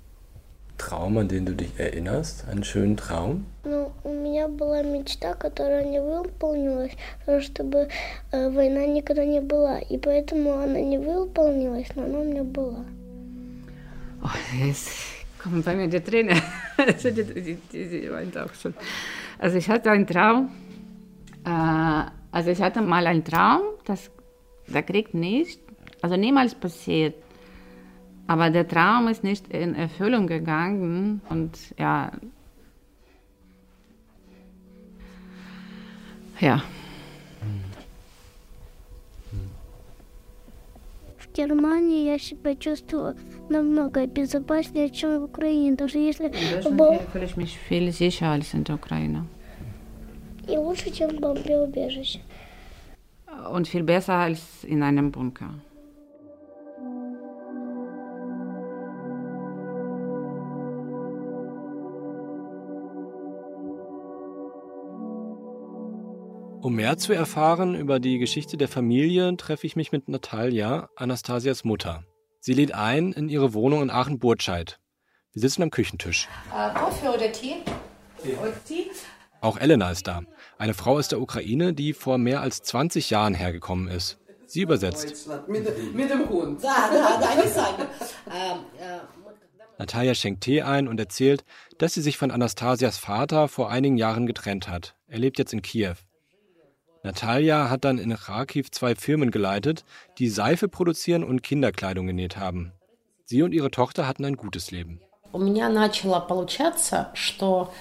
Traum, 0.78 1.18
an 1.18 1.28
den 1.28 1.44
du 1.44 1.54
dich 1.54 1.78
erinnerst? 1.78 2.48
Einen 2.48 2.64
schönen 2.64 2.96
Traum? 2.96 3.44
Ну, 3.64 3.92
у 4.02 4.12
меня 4.12 4.48
была 4.48 4.82
мечта, 4.82 5.34
которая 5.34 5.84
не 5.84 6.00
выполнилась, 6.00 6.92
чтобы 7.40 7.88
э, 8.32 8.50
война 8.50 8.86
никогда 8.86 9.24
не 9.24 9.40
была. 9.40 9.78
И 9.78 9.98
поэтому 9.98 10.52
она 10.52 10.80
не 10.80 10.98
выполнилась, 10.98 11.88
но 11.94 12.04
она 12.04 12.20
у 12.20 12.24
меня 12.24 12.44
была. 12.44 12.84
Oh, 14.22 14.28
jetzt 14.64 14.90
kommen 15.42 15.62
bei 15.62 15.74
mir 15.74 15.88
die 15.88 16.00
Tränen. 16.00 16.40
Also 16.78 17.10
die, 17.10 17.24
die, 17.24 17.58
die, 17.72 17.88
die 17.88 18.10
weint 18.10 18.38
auch 18.38 18.54
schon. 18.54 18.74
Also 19.38 19.58
ich 19.58 19.68
hatte 19.68 19.90
einen 19.90 20.06
Traum. 20.06 20.50
Äh, 21.44 22.10
also 22.32 22.50
ich 22.50 22.60
hatte 22.62 22.80
mal 22.80 23.06
einen 23.06 23.24
Traum, 23.24 23.60
das 23.84 24.10
der 24.66 24.82
Krieg 24.82 25.14
nicht, 25.14 25.60
also 26.00 26.16
niemals 26.16 26.54
passiert. 26.54 27.14
Aber 28.26 28.50
der 28.50 28.66
Traum 28.66 29.08
ist 29.08 29.24
nicht 29.24 29.48
in 29.48 29.74
Erfüllung 29.74 30.26
gegangen 30.28 31.20
und 31.28 31.74
ja. 31.78 32.12
Ja. 36.40 36.62
В 41.18 41.32
Германии 41.32 42.06
я 42.06 42.18
себя 42.18 42.54
чувствую 42.54 43.16
намного 43.48 44.06
безопаснее, 44.06 44.90
чем 44.90 45.20
в 45.20 45.24
Украине. 45.24 45.72
Потому 45.72 45.88
что 45.88 45.98
если... 45.98 46.26
In 46.26 46.76
Deutschland 46.76 47.02
fühle 47.12 47.24
ich 47.24 47.36
mich 47.36 47.58
viel 47.58 47.92
sicherer 47.92 48.30
als 48.30 48.54
in 48.54 48.64
der 48.64 48.76
Ukraine. 48.76 49.26
И 50.48 50.56
лучше, 50.56 50.90
чем 50.90 51.10
в 51.10 51.20
бомбеубежище. 51.20 52.20
Und 53.52 53.68
viel 53.68 53.82
besser 53.82 54.14
als 54.14 54.64
in 54.64 54.82
einem 54.82 55.12
Bunker. 55.12 55.54
Um 66.65 66.73
mehr 66.73 66.97
zu 66.97 67.13
erfahren 67.13 67.75
über 67.75 67.99
die 67.99 68.17
Geschichte 68.17 68.57
der 68.57 68.67
Familie, 68.67 69.37
treffe 69.37 69.67
ich 69.67 69.75
mich 69.75 69.91
mit 69.91 70.09
Natalia, 70.09 70.89
Anastasias 70.95 71.63
Mutter. 71.63 72.05
Sie 72.39 72.53
lädt 72.53 72.73
ein 72.73 73.11
in 73.11 73.29
ihre 73.29 73.53
Wohnung 73.53 73.83
in 73.83 73.91
Aachen-Burtscheid. 73.91 74.79
Wir 75.31 75.41
sitzen 75.41 75.61
am 75.61 75.69
Küchentisch. 75.69 76.27
Äh, 76.49 76.73
Kaffee 76.73 77.09
oder 77.09 77.31
Tee? 77.31 77.57
Oder 78.41 78.51
Tee? 78.67 78.89
Auch 79.41 79.59
Elena 79.59 79.91
ist 79.91 80.07
da, 80.07 80.23
eine 80.57 80.73
Frau 80.73 80.97
aus 80.97 81.07
der 81.07 81.21
Ukraine, 81.21 81.75
die 81.75 81.93
vor 81.93 82.17
mehr 82.17 82.41
als 82.41 82.63
20 82.63 83.11
Jahren 83.11 83.35
hergekommen 83.35 83.87
ist. 83.87 84.17
Sie 84.47 84.61
übersetzt. 84.61 85.29
Mit, 85.47 85.93
mit 85.93 86.09
dem 86.09 86.27
Hund. 86.27 86.63
Da, 86.63 86.89
da. 86.89 87.77
Ähm, 88.33 88.59
äh, 88.79 89.01
Natalia 89.77 90.15
schenkt 90.15 90.41
Tee 90.41 90.63
ein 90.63 90.87
und 90.87 90.99
erzählt, 90.99 91.45
dass 91.77 91.93
sie 91.93 92.01
sich 92.01 92.17
von 92.17 92.31
Anastasias 92.31 92.97
Vater 92.97 93.49
vor 93.49 93.69
einigen 93.69 93.97
Jahren 93.97 94.25
getrennt 94.25 94.67
hat. 94.67 94.95
Er 95.05 95.19
lebt 95.19 95.37
jetzt 95.37 95.53
in 95.53 95.61
Kiew. 95.61 95.97
Natalia 97.04 97.70
hat 97.70 97.84
dann 97.84 97.98
in 97.98 98.14
Kharkiv 98.14 98.70
zwei 98.70 98.94
Firmen 98.94 99.30
geleitet, 99.30 99.84
die 100.18 100.28
Seife 100.28 100.68
produzieren 100.68 101.24
und 101.24 101.42
Kinderkleidung 101.42 102.06
genäht 102.06 102.36
haben. 102.36 102.72
Sie 103.24 103.42
und 103.42 103.52
ihre 103.52 103.70
Tochter 103.70 104.06
hatten 104.06 104.24
ein 104.24 104.36
gutes 104.36 104.70
Leben. 104.70 105.00
У 105.32 105.38
меня 105.38 105.68
начало 105.68 106.18
получаться, 106.18 107.10
что 107.14 107.72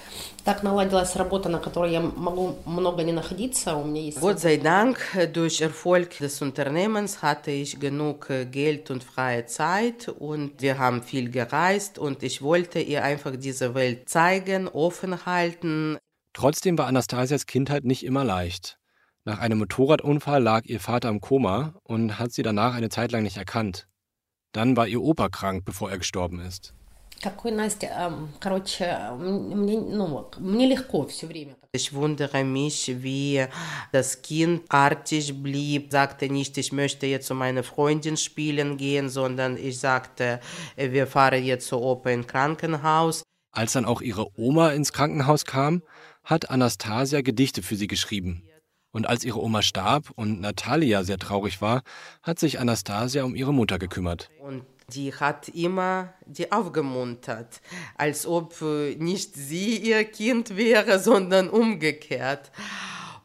так 0.44 0.62
наладилась 0.62 1.16
работа, 1.16 1.48
на 1.48 1.58
которой 1.58 1.90
я 1.90 2.00
могу 2.00 2.54
много 2.64 3.02
не 3.02 3.10
находиться. 3.10 3.74
У 3.74 3.84
меня 3.84 4.02
есть... 4.02 4.20
Gott 4.20 4.38
sei 4.38 4.56
Dank, 4.56 4.98
durch 5.32 5.60
Erfolg 5.60 6.16
des 6.18 6.40
Unternehmens 6.40 7.22
hatte 7.22 7.50
ich 7.50 7.80
genug 7.80 8.28
Geld 8.52 8.92
und 8.92 9.02
freie 9.02 9.46
Zeit 9.46 10.08
und 10.08 10.62
wir 10.62 10.78
haben 10.78 11.02
viel 11.02 11.28
gereist 11.28 11.98
und 11.98 12.22
ich 12.22 12.40
wollte 12.40 12.78
ihr 12.78 13.02
einfach 13.02 13.34
diese 13.36 13.74
Welt 13.74 14.08
zeigen, 14.08 14.68
offen 14.68 15.26
halten. 15.26 15.98
Trotzdem 16.32 16.78
war 16.78 16.86
Anastasias 16.86 17.46
Kindheit 17.46 17.84
nicht 17.84 18.04
immer 18.04 18.22
leicht. 18.22 18.78
Nach 19.27 19.39
einem 19.39 19.57
Motorradunfall 19.57 20.41
lag 20.41 20.65
ihr 20.65 20.79
Vater 20.79 21.09
im 21.09 21.19
Koma 21.19 21.73
und 21.81 22.19
hat 22.19 22.31
sie 22.31 22.43
danach 22.43 22.75
eine 22.75 22.89
Zeit 22.89 23.11
lang 23.11 23.23
nicht 23.23 23.37
erkannt. 23.37 23.87
Dann 24.51 24.77
war 24.77 24.87
ihr 24.87 25.01
Opa 25.01 25.29
krank, 25.29 25.65
bevor 25.65 25.89
er 25.89 25.97
gestorben 25.97 26.39
ist. 26.41 26.75
Ich 31.71 31.93
wundere 31.93 32.43
mich, 32.43 33.03
wie 33.03 33.45
das 33.91 34.21
Kind 34.21 34.61
artig 34.69 35.41
blieb, 35.41 35.91
sagte 35.91 36.29
nicht, 36.29 36.55
ich 36.59 36.71
möchte 36.71 37.07
jetzt 37.07 37.25
zu 37.25 37.33
meiner 37.33 37.63
Freundin 37.63 38.17
spielen 38.17 38.77
gehen, 38.77 39.09
sondern 39.09 39.57
ich 39.57 39.79
sagte, 39.79 40.39
wir 40.75 41.07
fahren 41.07 41.43
jetzt 41.43 41.67
zu 41.67 41.81
Opa 41.81 42.11
ins 42.11 42.27
Krankenhaus. 42.27 43.23
Als 43.51 43.73
dann 43.73 43.85
auch 43.85 44.01
ihre 44.01 44.27
Oma 44.37 44.69
ins 44.69 44.93
Krankenhaus 44.93 45.45
kam, 45.45 45.81
hat 46.23 46.51
Anastasia 46.51 47.21
Gedichte 47.21 47.63
für 47.63 47.75
sie 47.75 47.87
geschrieben. 47.87 48.43
Und 48.95 49.09
als 49.09 49.25
ihre 49.25 49.43
Oma 49.43 49.61
starb 49.61 50.11
und 50.15 50.39
Natalia 50.39 51.03
sehr 51.03 51.17
traurig 51.17 51.59
war, 51.59 51.83
hat 52.23 52.39
sich 52.39 52.61
Anastasia 52.61 53.25
um 53.25 53.35
ihre 53.35 53.53
Mutter 53.53 53.77
gekümmert. 53.77 54.29
Und 54.39 54.63
die 54.93 55.13
hat 55.13 55.49
immer 55.49 56.13
die 56.25 56.53
aufgemuntert, 56.53 57.59
als 57.97 58.25
ob 58.25 58.61
äh, 58.61 58.95
nicht 58.95 59.35
sie 59.35 59.75
ihr 59.75 60.05
Kind 60.05 60.55
wäre, 60.55 60.99
sondern 61.03 61.49
umgekehrt. 61.49 62.51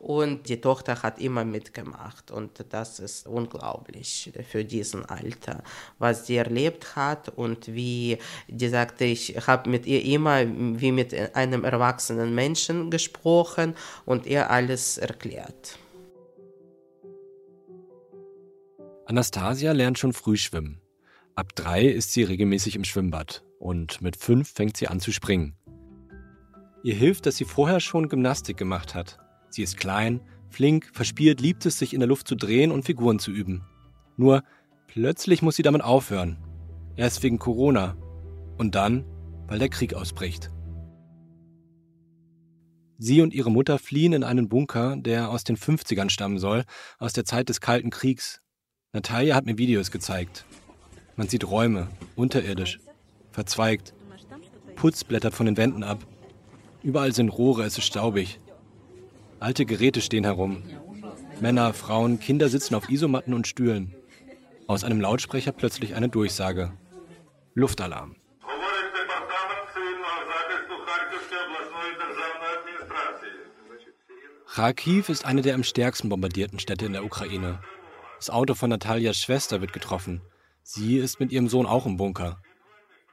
Und 0.00 0.48
die 0.48 0.62
Tochter 0.62 1.02
hat 1.02 1.20
immer 1.20 1.44
mitgemacht. 1.44 2.30
Und 2.30 2.64
das 2.70 3.00
ist 3.00 3.26
unglaublich 3.26 4.32
für 4.48 4.64
diesen 4.64 5.04
Alter, 5.04 5.62
was 5.98 6.26
sie 6.26 6.36
erlebt 6.36 6.96
hat 6.96 7.28
und 7.28 7.68
wie, 7.68 8.16
die 8.48 8.68
sagte, 8.68 9.04
ich 9.04 9.36
habe 9.46 9.68
mit 9.68 9.84
ihr 9.84 10.02
immer 10.02 10.46
wie 10.46 10.90
mit 10.90 11.14
einem 11.36 11.64
erwachsenen 11.64 12.34
Menschen 12.34 12.90
gesprochen 12.90 13.74
und 14.06 14.26
ihr 14.26 14.48
alles 14.50 14.96
erklärt. 14.96 15.78
Anastasia 19.04 19.72
lernt 19.72 19.98
schon 19.98 20.14
früh 20.14 20.38
schwimmen. 20.38 20.80
Ab 21.34 21.54
drei 21.54 21.84
ist 21.84 22.14
sie 22.14 22.22
regelmäßig 22.22 22.74
im 22.74 22.84
Schwimmbad 22.84 23.44
und 23.58 24.00
mit 24.00 24.16
fünf 24.16 24.50
fängt 24.50 24.78
sie 24.78 24.88
an 24.88 25.00
zu 25.00 25.12
springen. 25.12 25.56
Ihr 26.82 26.94
hilft, 26.94 27.26
dass 27.26 27.36
sie 27.36 27.44
vorher 27.44 27.80
schon 27.80 28.08
Gymnastik 28.08 28.56
gemacht 28.56 28.94
hat. 28.94 29.18
Sie 29.50 29.62
ist 29.62 29.76
klein, 29.76 30.20
flink, 30.48 30.90
verspielt, 30.92 31.40
liebt 31.40 31.66
es, 31.66 31.78
sich 31.78 31.92
in 31.92 32.00
der 32.00 32.08
Luft 32.08 32.26
zu 32.26 32.36
drehen 32.36 32.72
und 32.72 32.84
Figuren 32.84 33.18
zu 33.18 33.30
üben. 33.30 33.62
Nur 34.16 34.42
plötzlich 34.86 35.42
muss 35.42 35.56
sie 35.56 35.62
damit 35.62 35.82
aufhören. 35.82 36.38
Erst 36.96 37.22
wegen 37.22 37.38
Corona 37.38 37.96
und 38.58 38.74
dann, 38.74 39.04
weil 39.46 39.58
der 39.58 39.68
Krieg 39.68 39.94
ausbricht. 39.94 40.50
Sie 42.98 43.22
und 43.22 43.32
ihre 43.32 43.50
Mutter 43.50 43.78
fliehen 43.78 44.12
in 44.12 44.24
einen 44.24 44.48
Bunker, 44.48 44.96
der 44.96 45.30
aus 45.30 45.42
den 45.42 45.56
50ern 45.56 46.10
stammen 46.10 46.38
soll, 46.38 46.64
aus 46.98 47.14
der 47.14 47.24
Zeit 47.24 47.48
des 47.48 47.60
Kalten 47.60 47.90
Kriegs. 47.90 48.42
Natalia 48.92 49.34
hat 49.34 49.46
mir 49.46 49.56
Videos 49.56 49.90
gezeigt. 49.90 50.44
Man 51.16 51.28
sieht 51.28 51.48
Räume, 51.48 51.88
unterirdisch, 52.16 52.80
verzweigt. 53.30 53.94
Putz 54.76 55.04
blättert 55.04 55.34
von 55.34 55.46
den 55.46 55.56
Wänden 55.56 55.82
ab. 55.82 56.06
Überall 56.82 57.14
sind 57.14 57.28
Rohre, 57.28 57.64
es 57.64 57.78
ist 57.78 57.84
staubig. 57.84 58.39
Alte 59.40 59.64
Geräte 59.64 60.02
stehen 60.02 60.24
herum. 60.24 60.62
Männer, 61.40 61.72
Frauen, 61.72 62.20
Kinder 62.20 62.50
sitzen 62.50 62.74
auf 62.74 62.90
Isomatten 62.90 63.32
und 63.32 63.46
Stühlen. 63.46 63.94
Aus 64.66 64.84
einem 64.84 65.00
Lautsprecher 65.00 65.52
plötzlich 65.52 65.94
eine 65.94 66.10
Durchsage. 66.10 66.72
Luftalarm. 67.54 68.16
Kharkiv 74.46 75.08
ist 75.08 75.24
eine 75.24 75.40
der 75.40 75.54
am 75.54 75.64
stärksten 75.64 76.10
bombardierten 76.10 76.58
Städte 76.58 76.84
in 76.84 76.92
der 76.92 77.04
Ukraine. 77.04 77.60
Das 78.18 78.28
Auto 78.28 78.54
von 78.54 78.68
Natalias 78.68 79.16
Schwester 79.16 79.62
wird 79.62 79.72
getroffen. 79.72 80.20
Sie 80.62 80.98
ist 80.98 81.18
mit 81.18 81.32
ihrem 81.32 81.48
Sohn 81.48 81.64
auch 81.64 81.86
im 81.86 81.96
Bunker. 81.96 82.42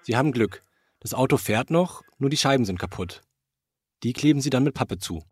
Sie 0.01 0.17
haben 0.17 0.33
Glück. 0.33 0.63
Das 0.99 1.13
Auto 1.13 1.37
fährt 1.37 1.69
noch, 1.69 2.01
nur 2.17 2.29
die 2.29 2.37
Scheiben 2.37 2.65
sind 2.65 2.79
kaputt. 2.79 3.21
Die 4.03 4.13
kleben 4.13 4.41
sie 4.41 4.51
dann 4.51 4.63
mit 4.63 4.75
Pappe 4.75 4.99
zu. 4.99 5.23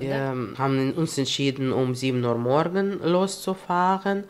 Wir 0.00 0.34
haben 0.58 0.92
uns 0.92 1.16
entschieden, 1.16 1.72
um 1.72 1.94
7 1.94 2.22
Uhr 2.22 2.36
morgen 2.36 3.00
loszufahren. 3.02 4.24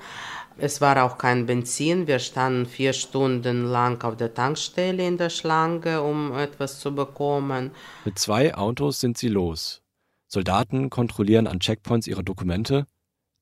Es 0.60 0.80
war 0.80 1.04
auch 1.04 1.18
kein 1.18 1.46
Benzin. 1.46 2.06
Wir 2.06 2.18
standen 2.18 2.66
vier 2.66 2.92
Stunden 2.92 3.64
lang 3.64 4.02
auf 4.04 4.16
der 4.16 4.34
Tankstelle 4.34 5.06
in 5.06 5.16
der 5.16 5.30
Schlange, 5.30 6.02
um 6.02 6.36
etwas 6.36 6.80
zu 6.80 6.94
bekommen. 6.94 7.70
Mit 8.04 8.18
zwei 8.18 8.54
Autos 8.54 9.00
sind 9.00 9.18
sie 9.18 9.28
los. 9.28 9.82
Soldaten 10.26 10.90
kontrollieren 10.90 11.46
an 11.46 11.60
Checkpoints 11.60 12.06
ihre 12.06 12.22
Dokumente. 12.22 12.86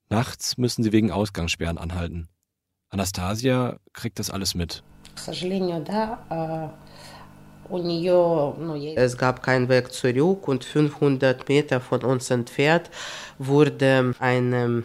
Nachts 0.09 0.57
müssen 0.57 0.83
sie 0.83 0.93
wegen 0.93 1.11
Ausgangssperren 1.11 1.79
anhalten. 1.79 2.29
Anastasia 2.91 3.79
kriegt 3.93 4.19
das 4.19 4.31
alles 4.31 4.55
mit. 4.55 4.85
Es 8.97 9.17
gab 9.17 9.43
keinen 9.43 9.69
Weg 9.69 9.93
zurück 9.93 10.49
und 10.49 10.65
500 10.65 11.49
Meter 11.49 11.81
von 11.81 12.03
uns 12.03 12.31
entfernt 12.31 12.91
wurde 13.39 14.15
eine 14.19 14.83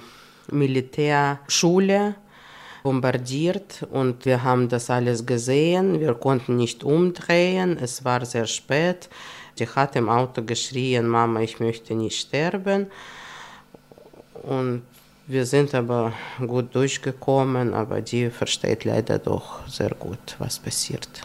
Militärschule 0.52 2.16
bombardiert 2.84 3.86
und 3.92 4.26
wir 4.26 4.44
haben 4.44 4.68
das 4.68 4.90
alles 4.90 5.26
gesehen. 5.26 6.00
Wir 6.00 6.14
konnten 6.16 6.58
nicht 6.58 6.84
umdrehen. 6.84 7.78
Es 7.80 8.04
war 8.04 8.26
sehr 8.26 8.48
spät. 8.48 9.10
Die 9.60 9.68
hat 9.68 9.96
im 9.96 10.10
Auto 10.10 10.42
geschrien, 10.44 11.08
Mama, 11.08 11.42
ich 11.42 11.60
möchte 11.60 11.94
nicht 11.94 12.20
sterben. 12.20 12.88
Und 14.44 14.82
wir 15.28 15.46
sind 15.46 15.76
aber 15.76 16.14
gut 16.46 16.74
durchgekommen, 16.74 17.74
aber 17.74 18.02
die 18.02 18.30
versteht 18.30 18.86
leider 18.86 19.20
doch 19.20 19.68
sehr 19.68 19.92
gut, 19.92 20.36
was 20.40 20.58
passiert. 20.58 21.22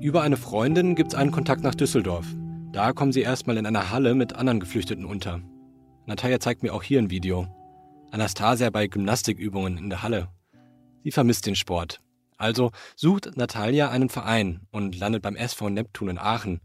Über 0.00 0.22
eine 0.22 0.36
Freundin 0.36 0.94
gibt 0.94 1.12
es 1.12 1.18
einen 1.18 1.32
Kontakt 1.32 1.64
nach 1.64 1.74
Düsseldorf. 1.74 2.24
Da 2.70 2.92
kommen 2.92 3.10
sie 3.10 3.22
erstmal 3.22 3.56
in 3.56 3.66
einer 3.66 3.90
Halle 3.90 4.14
mit 4.14 4.32
anderen 4.32 4.60
Geflüchteten 4.60 5.04
unter. 5.04 5.42
Natalia 6.06 6.38
zeigt 6.38 6.62
mir 6.62 6.72
auch 6.72 6.84
hier 6.84 7.00
ein 7.00 7.10
Video. 7.10 7.48
Anastasia 8.12 8.70
bei 8.70 8.86
Gymnastikübungen 8.86 9.76
in 9.76 9.90
der 9.90 10.04
Halle. 10.04 10.28
Sie 11.02 11.10
vermisst 11.10 11.46
den 11.46 11.56
Sport. 11.56 12.00
Also 12.36 12.70
sucht 12.94 13.36
Natalia 13.36 13.90
einen 13.90 14.08
Verein 14.08 14.60
und 14.70 14.96
landet 14.96 15.22
beim 15.22 15.34
SV 15.34 15.68
Neptun 15.68 16.10
in 16.10 16.18
Aachen. 16.18 16.60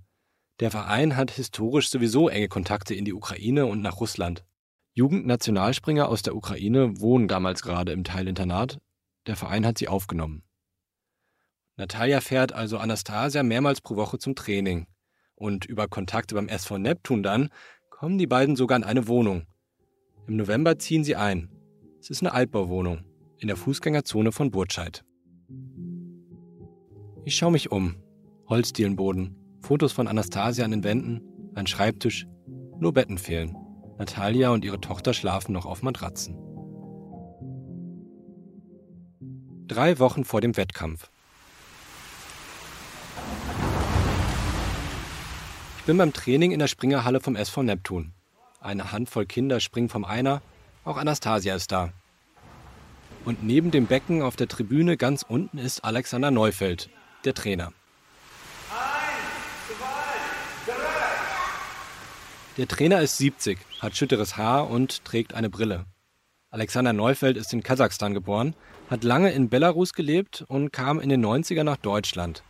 Der 0.59 0.69
Verein 0.69 1.17
hat 1.17 1.31
historisch 1.31 1.89
sowieso 1.89 2.29
enge 2.29 2.49
Kontakte 2.49 2.93
in 2.93 3.03
die 3.03 3.13
Ukraine 3.13 3.65
und 3.65 3.81
nach 3.81 3.99
Russland. 3.99 4.45
Jugendnationalspringer 4.93 6.07
aus 6.07 6.21
der 6.21 6.35
Ukraine 6.35 7.01
wohnen 7.01 7.27
damals 7.27 7.63
gerade 7.63 7.93
im 7.93 8.03
Teilinternat. 8.03 8.79
Der 9.25 9.35
Verein 9.35 9.65
hat 9.65 9.79
sie 9.79 9.87
aufgenommen. 9.87 10.43
Natalia 11.75 12.21
fährt 12.21 12.53
also 12.53 12.77
Anastasia 12.77 13.43
mehrmals 13.43 13.81
pro 13.81 13.95
Woche 13.95 14.19
zum 14.19 14.35
Training. 14.35 14.87
Und 15.35 15.65
über 15.65 15.87
Kontakte 15.87 16.35
beim 16.35 16.47
SV 16.47 16.77
Neptun 16.77 17.23
dann 17.23 17.49
kommen 17.89 18.17
die 18.17 18.27
beiden 18.27 18.55
sogar 18.55 18.77
in 18.77 18.83
eine 18.83 19.07
Wohnung. 19.07 19.47
Im 20.27 20.37
November 20.37 20.77
ziehen 20.77 21.03
sie 21.03 21.15
ein. 21.15 21.49
Es 21.99 22.09
ist 22.09 22.21
eine 22.21 22.33
Altbauwohnung 22.33 23.03
in 23.39 23.47
der 23.47 23.57
Fußgängerzone 23.57 24.31
von 24.31 24.51
Burtscheid. 24.51 25.03
Ich 27.25 27.35
schaue 27.35 27.51
mich 27.51 27.71
um. 27.71 27.95
Holzdielenboden, 28.47 29.35
Fotos 29.61 29.93
von 29.93 30.07
Anastasia 30.07 30.65
an 30.65 30.71
den 30.71 30.83
Wänden, 30.83 31.21
ein 31.55 31.67
Schreibtisch, 31.67 32.27
nur 32.79 32.93
Betten 32.93 33.17
fehlen. 33.17 33.55
Natalia 33.97 34.49
und 34.49 34.65
ihre 34.65 34.79
Tochter 34.79 35.13
schlafen 35.13 35.53
noch 35.53 35.65
auf 35.65 35.81
Matratzen. 35.81 36.37
Drei 39.67 39.99
Wochen 39.99 40.25
vor 40.25 40.41
dem 40.41 40.55
Wettkampf. 40.57 41.09
Ich 45.83 45.85
bin 45.85 45.97
beim 45.97 46.13
Training 46.13 46.51
in 46.53 46.59
der 46.59 46.69
Springerhalle 46.69 47.19
vom 47.19 47.35
SV 47.35 47.61
Neptun. 47.61 48.13
Eine 48.61 48.93
Handvoll 48.93 49.25
Kinder 49.25 49.59
springen 49.59 49.89
vom 49.89 50.05
Einer, 50.05 50.41
auch 50.85 50.95
Anastasia 50.95 51.55
ist 51.55 51.73
da. 51.73 51.91
Und 53.25 53.43
neben 53.43 53.69
dem 53.69 53.87
Becken 53.87 54.21
auf 54.21 54.37
der 54.37 54.47
Tribüne 54.47 54.95
ganz 54.95 55.25
unten 55.27 55.57
ist 55.57 55.83
Alexander 55.83 56.31
Neufeld, 56.31 56.89
der 57.25 57.33
Trainer. 57.33 57.73
Der 62.55 62.67
Trainer 62.69 63.01
ist 63.01 63.17
70, 63.17 63.59
hat 63.81 63.97
schütteres 63.97 64.37
Haar 64.37 64.69
und 64.69 65.03
trägt 65.03 65.33
eine 65.33 65.49
Brille. 65.49 65.85
Alexander 66.49 66.93
Neufeld 66.93 67.35
ist 67.35 67.51
in 67.51 67.61
Kasachstan 67.61 68.13
geboren, 68.13 68.55
hat 68.89 69.03
lange 69.03 69.33
in 69.33 69.49
Belarus 69.49 69.91
gelebt 69.91 70.45
und 70.47 70.71
kam 70.71 71.01
in 71.01 71.09
den 71.09 71.25
90er 71.25 71.65
nach 71.65 71.75
Deutschland. 71.75 72.41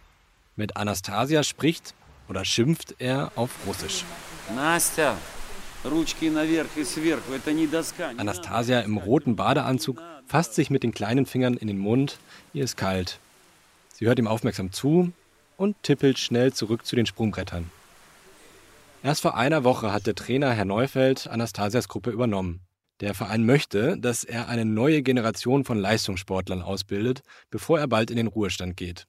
Mit 0.56 0.78
Anastasia 0.78 1.42
spricht 1.42 1.96
oder 2.27 2.46
schimpft 2.46 2.96
er 3.00 3.32
auf 3.36 3.51
Russisch. 3.68 4.03
Anastasia 8.18 8.79
im 8.81 8.98
roten 8.98 9.36
Badeanzug 9.36 10.01
fasst 10.27 10.55
sich 10.55 10.70
mit 10.70 10.83
den 10.83 10.94
kleinen 10.94 11.25
Fingern 11.25 11.55
in 11.55 11.68
den 11.68 11.77
Mund, 11.77 12.20
ihr 12.53 12.64
ist 12.64 12.77
kalt. 12.77 13.20
Sie 13.94 14.05
hört 14.05 14.20
ihm 14.20 14.27
aufmerksam 14.27 14.72
zu 14.72 15.12
und 15.57 15.75
tippelt 15.83 16.18
schnell 16.18 16.53
zurück 16.53 16.86
zu 16.86 16.96
den 16.96 17.05
Sprungbrettern. 17.05 17.70
Erst 19.03 19.22
vor 19.22 19.36
einer 19.36 19.66
Woche 19.66 19.92
hat 19.92 20.07
der 20.07 20.16
Trainer 20.16 20.51
Herr 20.51 20.66
Neufeld 20.66 21.27
Anastasias 21.27 21.90
Gruppe 21.90 22.09
übernommen. 22.09 22.62
Der 23.01 23.14
Verein 23.14 23.46
möchte, 23.46 23.98
dass 23.98 24.24
er 24.24 24.48
eine 24.48 24.64
neue 24.64 25.01
Generation 25.01 25.66
von 25.66 25.77
Leistungssportlern 25.77 26.62
ausbildet, 26.62 27.22
bevor 27.50 27.79
er 27.79 27.88
bald 27.88 28.12
in 28.12 28.18
den 28.18 28.27
Ruhestand 28.27 28.77
geht. 28.77 29.07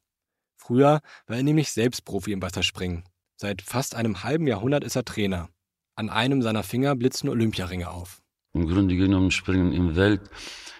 Früher 0.67 1.03
war 1.27 1.37
er 1.37 1.43
nämlich 1.43 1.73
selbst 1.73 2.07
Profi 2.07 2.33
im 2.33 2.41
Wasserspringen. 2.41 3.05
Seit 3.37 3.61
fast 3.61 3.95
einem 3.95 4.23
halben 4.23 4.47
Jahrhundert 4.47 4.83
ist 4.83 4.97
er 4.97 5.05
Trainer. 5.05 5.51
An 5.95 6.09
einem 6.09 6.41
seiner 6.41 6.63
Finger 6.63 6.97
blitzen 6.97 7.29
Olympiaringe 7.29 7.91
auf. 7.91 8.23
Im 8.55 8.67
Grunde 8.67 8.97
genommen 8.97 9.31
springen 9.31 9.73
im 9.73 9.95
Welt 9.95 10.23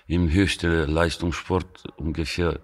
im 0.07 0.31
höchsten 0.31 0.91
Leistungssport 0.91 1.85
ungefähr 1.99 2.61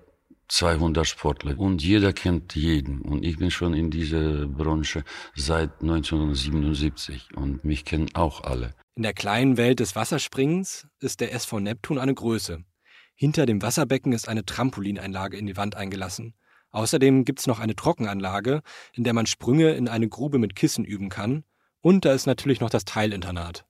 200 0.48 1.06
Sportler 1.06 1.58
und 1.58 1.82
jeder 1.82 2.14
kennt 2.14 2.54
jeden 2.54 3.02
und 3.02 3.22
ich 3.22 3.36
bin 3.36 3.50
schon 3.50 3.74
in 3.74 3.90
dieser 3.90 4.46
Branche 4.46 5.04
seit 5.34 5.82
1977 5.82 7.36
und 7.36 7.64
mich 7.64 7.84
kennen 7.84 8.08
auch 8.14 8.44
alle. 8.44 8.74
In 8.96 9.02
der 9.02 9.12
kleinen 9.12 9.58
Welt 9.58 9.80
des 9.80 9.94
Wasserspringens 9.94 10.86
ist 11.00 11.20
der 11.20 11.34
SV 11.34 11.60
Neptun 11.60 11.98
eine 11.98 12.14
Größe. 12.14 12.64
Hinter 13.14 13.44
dem 13.44 13.60
Wasserbecken 13.60 14.12
ist 14.12 14.26
eine 14.26 14.46
Trampolineinlage 14.46 15.36
in 15.36 15.46
die 15.46 15.58
Wand 15.58 15.76
eingelassen. 15.76 16.34
Außerdem 16.72 17.24
gibt 17.24 17.40
es 17.40 17.46
noch 17.46 17.58
eine 17.58 17.74
Trockenanlage, 17.74 18.62
in 18.92 19.04
der 19.04 19.14
man 19.14 19.26
Sprünge 19.26 19.72
in 19.72 19.88
eine 19.88 20.08
Grube 20.08 20.38
mit 20.38 20.54
Kissen 20.54 20.84
üben 20.84 21.08
kann. 21.08 21.44
Und 21.80 22.04
da 22.04 22.12
ist 22.12 22.26
natürlich 22.26 22.60
noch 22.60 22.70
das 22.70 22.84
Teilinternat. 22.84 23.64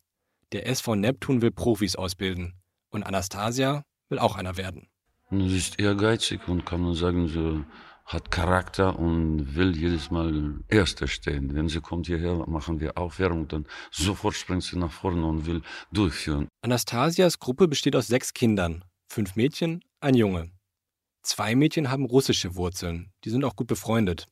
Der 0.53 0.67
SV 0.67 0.97
Neptun 0.97 1.43
will 1.43 1.53
Profis 1.53 1.97
ausbilden. 1.97 2.61
Und 2.91 3.05
Anastasia 3.05 3.85
will 4.09 4.19
auch 4.19 4.37
einer 4.37 4.57
werden. 4.57 4.89
Sie 5.31 5.57
ist 5.57 5.79
ehrgeizig 5.79 6.49
und 6.49 6.67
kann 6.67 6.81
man 6.81 6.95
sagen, 6.95 7.29
so 7.29 7.65
hat 8.05 8.33
Charakter 8.33 8.99
und 8.99 9.55
will 9.55 9.77
jedes 9.77 10.11
Mal 10.11 10.55
Erster 10.69 11.07
stehen. 11.07 11.55
Wenn 11.55 11.69
sie 11.69 11.81
kommt 11.81 12.07
hierher, 12.09 12.45
machen 12.49 12.81
wir 12.81 12.99
Aufwärmung, 12.99 13.47
dann 13.47 13.67
sofort 13.93 14.35
springt 14.35 14.65
sie 14.65 14.77
nach 14.77 14.91
vorne 14.91 15.25
und 15.25 15.47
will 15.47 15.63
durchführen. 15.93 16.49
Anastasias 16.63 17.39
Gruppe 17.39 17.69
besteht 17.69 17.95
aus 17.95 18.09
sechs 18.09 18.35
Kindern. 18.35 18.85
Fünf 19.09 19.37
Mädchen, 19.37 19.85
ein 20.01 20.15
Junge. 20.15 20.51
Zwei 21.23 21.55
Mädchen 21.55 21.91
haben 21.91 22.07
russische 22.07 22.55
Wurzeln. 22.55 23.13
Die 23.25 23.31
sind 23.31 23.45
auch 23.45 23.57
gut 23.57 23.67
befreundet. 23.67 24.27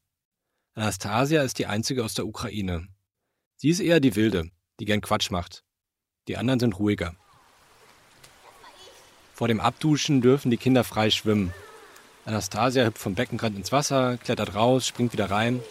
Anastasia 0.75 1.43
ist 1.43 1.59
die 1.59 1.67
einzige 1.67 2.05
aus 2.05 2.15
der 2.15 2.27
Ukraine. 2.27 2.89
Sie 3.57 3.69
ist 3.69 3.81
eher 3.81 4.01
die 4.01 4.17
Wilde, 4.17 4.51
die 4.81 4.85
gern 4.85 5.01
Quatsch 5.01 5.31
macht. 5.31 5.65
Die 6.29 6.37
anderen 6.37 6.61
sind 6.61 6.79
ruhiger. 6.79 7.15
Vor 9.35 9.49
dem 9.49 9.61
Abduschen 9.61 10.21
dürfen 10.21 10.51
die 10.51 10.57
Kinder 10.57 10.83
frei 10.83 11.11
schwimmen. 11.11 11.53
Anastasia 12.25 12.85
hüpft 12.87 12.99
vom 12.99 13.15
Beckenrand 13.15 13.57
ins 13.57 13.73
Wasser, 13.73 14.17
klettert 14.19 14.55
raus, 14.55 14.87
springt 14.87 15.13
wieder 15.13 15.31
rein. 15.31 15.63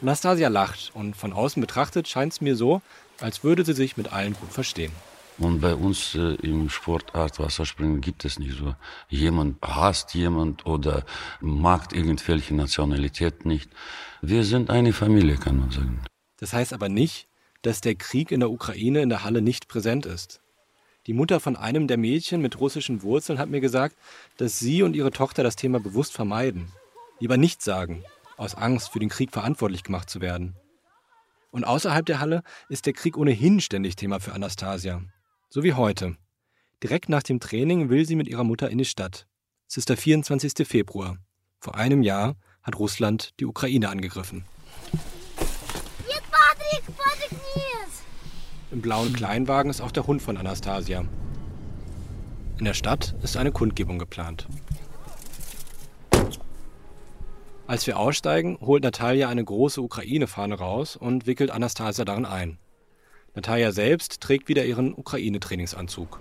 Anastasia 0.00 0.48
lacht 0.48 0.90
und 0.94 1.16
von 1.16 1.32
außen 1.32 1.60
betrachtet 1.60 2.08
scheint 2.08 2.32
es 2.32 2.40
mir 2.40 2.56
so, 2.56 2.82
als 3.20 3.44
würde 3.44 3.64
sie 3.64 3.72
sich 3.72 3.96
mit 3.96 4.12
allen 4.12 4.34
gut 4.34 4.52
verstehen. 4.52 4.92
Und 5.38 5.60
bei 5.60 5.74
uns 5.74 6.14
äh, 6.14 6.34
im 6.42 6.68
Sportart 6.68 7.38
Wasserspringen 7.38 8.00
gibt 8.00 8.24
es 8.24 8.38
nicht 8.38 8.56
so. 8.56 8.74
Jemand 9.08 9.60
hasst 9.62 10.14
jemand 10.14 10.66
oder 10.66 11.04
mag 11.40 11.92
irgendwelche 11.94 12.54
Nationalität 12.54 13.44
nicht. 13.44 13.70
Wir 14.20 14.44
sind 14.44 14.70
eine 14.70 14.92
Familie, 14.92 15.36
kann 15.36 15.58
man 15.58 15.70
sagen. 15.70 16.00
Das 16.38 16.52
heißt 16.52 16.72
aber 16.72 16.88
nicht, 16.88 17.28
dass 17.62 17.80
der 17.80 17.94
Krieg 17.94 18.30
in 18.30 18.40
der 18.40 18.50
Ukraine 18.50 19.00
in 19.00 19.08
der 19.08 19.24
Halle 19.24 19.42
nicht 19.42 19.68
präsent 19.68 20.06
ist. 20.06 20.40
Die 21.06 21.14
Mutter 21.14 21.40
von 21.40 21.56
einem 21.56 21.88
der 21.88 21.96
Mädchen 21.96 22.40
mit 22.40 22.60
russischen 22.60 23.02
Wurzeln 23.02 23.38
hat 23.38 23.48
mir 23.48 23.60
gesagt, 23.60 23.96
dass 24.36 24.58
sie 24.58 24.82
und 24.82 24.94
ihre 24.94 25.10
Tochter 25.10 25.42
das 25.42 25.56
Thema 25.56 25.80
bewusst 25.80 26.12
vermeiden. 26.12 26.70
Lieber 27.18 27.36
nichts 27.36 27.64
sagen, 27.64 28.04
aus 28.36 28.54
Angst, 28.54 28.92
für 28.92 29.00
den 29.00 29.08
Krieg 29.08 29.32
verantwortlich 29.32 29.82
gemacht 29.82 30.10
zu 30.10 30.20
werden. 30.20 30.54
Und 31.50 31.64
außerhalb 31.64 32.06
der 32.06 32.20
Halle 32.20 32.42
ist 32.68 32.86
der 32.86 32.92
Krieg 32.92 33.16
ohnehin 33.16 33.60
ständig 33.60 33.96
Thema 33.96 34.20
für 34.20 34.32
Anastasia. 34.32 35.02
So 35.54 35.62
wie 35.62 35.74
heute. 35.74 36.16
Direkt 36.82 37.10
nach 37.10 37.22
dem 37.22 37.38
Training 37.38 37.90
will 37.90 38.06
sie 38.06 38.16
mit 38.16 38.26
ihrer 38.26 38.42
Mutter 38.42 38.70
in 38.70 38.78
die 38.78 38.86
Stadt. 38.86 39.26
Es 39.68 39.76
ist 39.76 39.90
der 39.90 39.98
24. 39.98 40.66
Februar. 40.66 41.18
Vor 41.60 41.74
einem 41.74 42.02
Jahr 42.02 42.36
hat 42.62 42.78
Russland 42.78 43.38
die 43.38 43.44
Ukraine 43.44 43.90
angegriffen. 43.90 44.46
Im 48.70 48.80
blauen 48.80 49.12
Kleinwagen 49.12 49.70
ist 49.70 49.82
auch 49.82 49.92
der 49.92 50.06
Hund 50.06 50.22
von 50.22 50.38
Anastasia. 50.38 51.04
In 52.58 52.64
der 52.64 52.72
Stadt 52.72 53.14
ist 53.22 53.36
eine 53.36 53.52
Kundgebung 53.52 53.98
geplant. 53.98 54.48
Als 57.66 57.86
wir 57.86 57.98
aussteigen, 57.98 58.56
holt 58.62 58.84
Natalia 58.84 59.28
eine 59.28 59.44
große 59.44 59.82
Ukraine-Fahne 59.82 60.54
raus 60.54 60.96
und 60.96 61.26
wickelt 61.26 61.50
Anastasia 61.50 62.06
darin 62.06 62.24
ein. 62.24 62.56
Natalia 63.34 63.72
selbst 63.72 64.20
trägt 64.20 64.48
wieder 64.48 64.64
ihren 64.64 64.92
Ukraine-Trainingsanzug. 64.94 66.20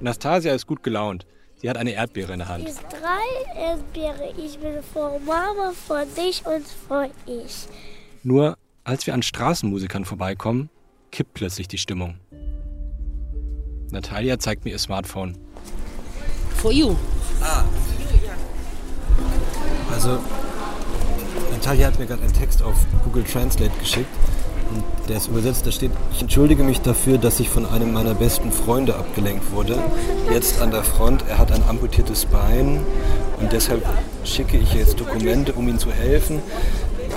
Anastasia 0.00 0.54
ist 0.54 0.66
gut 0.66 0.82
gelaunt. 0.82 1.26
Sie 1.56 1.68
hat 1.68 1.76
eine 1.76 1.92
Erdbeere 1.92 2.32
in 2.32 2.38
der 2.38 2.48
Hand. 2.48 2.68
Ist 2.68 2.82
drei 2.90 3.58
Erdbeere. 3.58 4.32
Ich 4.38 4.58
bin 4.58 4.82
vor 4.82 5.18
Mama, 5.20 5.72
vor 5.72 6.04
dich 6.16 6.44
und 6.46 6.66
vor 6.88 7.08
ich. 7.26 7.66
Nur 8.22 8.56
als 8.82 9.06
wir 9.06 9.14
an 9.14 9.22
Straßenmusikern 9.22 10.04
vorbeikommen, 10.04 10.70
kippt 11.10 11.34
plötzlich 11.34 11.68
die 11.68 11.78
Stimmung. 11.78 12.18
Natalia 13.90 14.38
zeigt 14.38 14.64
mir 14.64 14.72
ihr 14.72 14.78
Smartphone. 14.78 15.36
For 16.56 16.72
you. 16.72 16.96
Ah. 17.42 17.64
Also, 19.92 20.18
Natalia 21.50 21.86
hat 21.88 21.98
mir 21.98 22.06
gerade 22.06 22.22
einen 22.22 22.32
Text 22.32 22.62
auf 22.62 22.74
Google 23.04 23.24
Translate 23.24 23.72
geschickt. 23.78 24.08
Und 24.70 24.82
der 25.08 25.18
ist 25.18 25.28
übersetzt, 25.28 25.66
da 25.66 25.72
steht, 25.72 25.90
ich 26.12 26.22
entschuldige 26.22 26.62
mich 26.62 26.80
dafür, 26.80 27.18
dass 27.18 27.40
ich 27.40 27.48
von 27.48 27.66
einem 27.66 27.92
meiner 27.92 28.14
besten 28.14 28.50
Freunde 28.50 28.96
abgelenkt 28.96 29.52
wurde. 29.52 29.78
Jetzt 30.32 30.60
an 30.60 30.70
der 30.70 30.82
Front, 30.82 31.24
er 31.28 31.38
hat 31.38 31.52
ein 31.52 31.62
amputiertes 31.68 32.24
Bein 32.26 32.80
und 33.40 33.52
deshalb 33.52 33.84
schicke 34.24 34.56
ich 34.56 34.72
jetzt 34.72 34.98
Dokumente, 34.98 35.52
um 35.52 35.68
ihm 35.68 35.78
zu 35.78 35.92
helfen. 35.92 36.40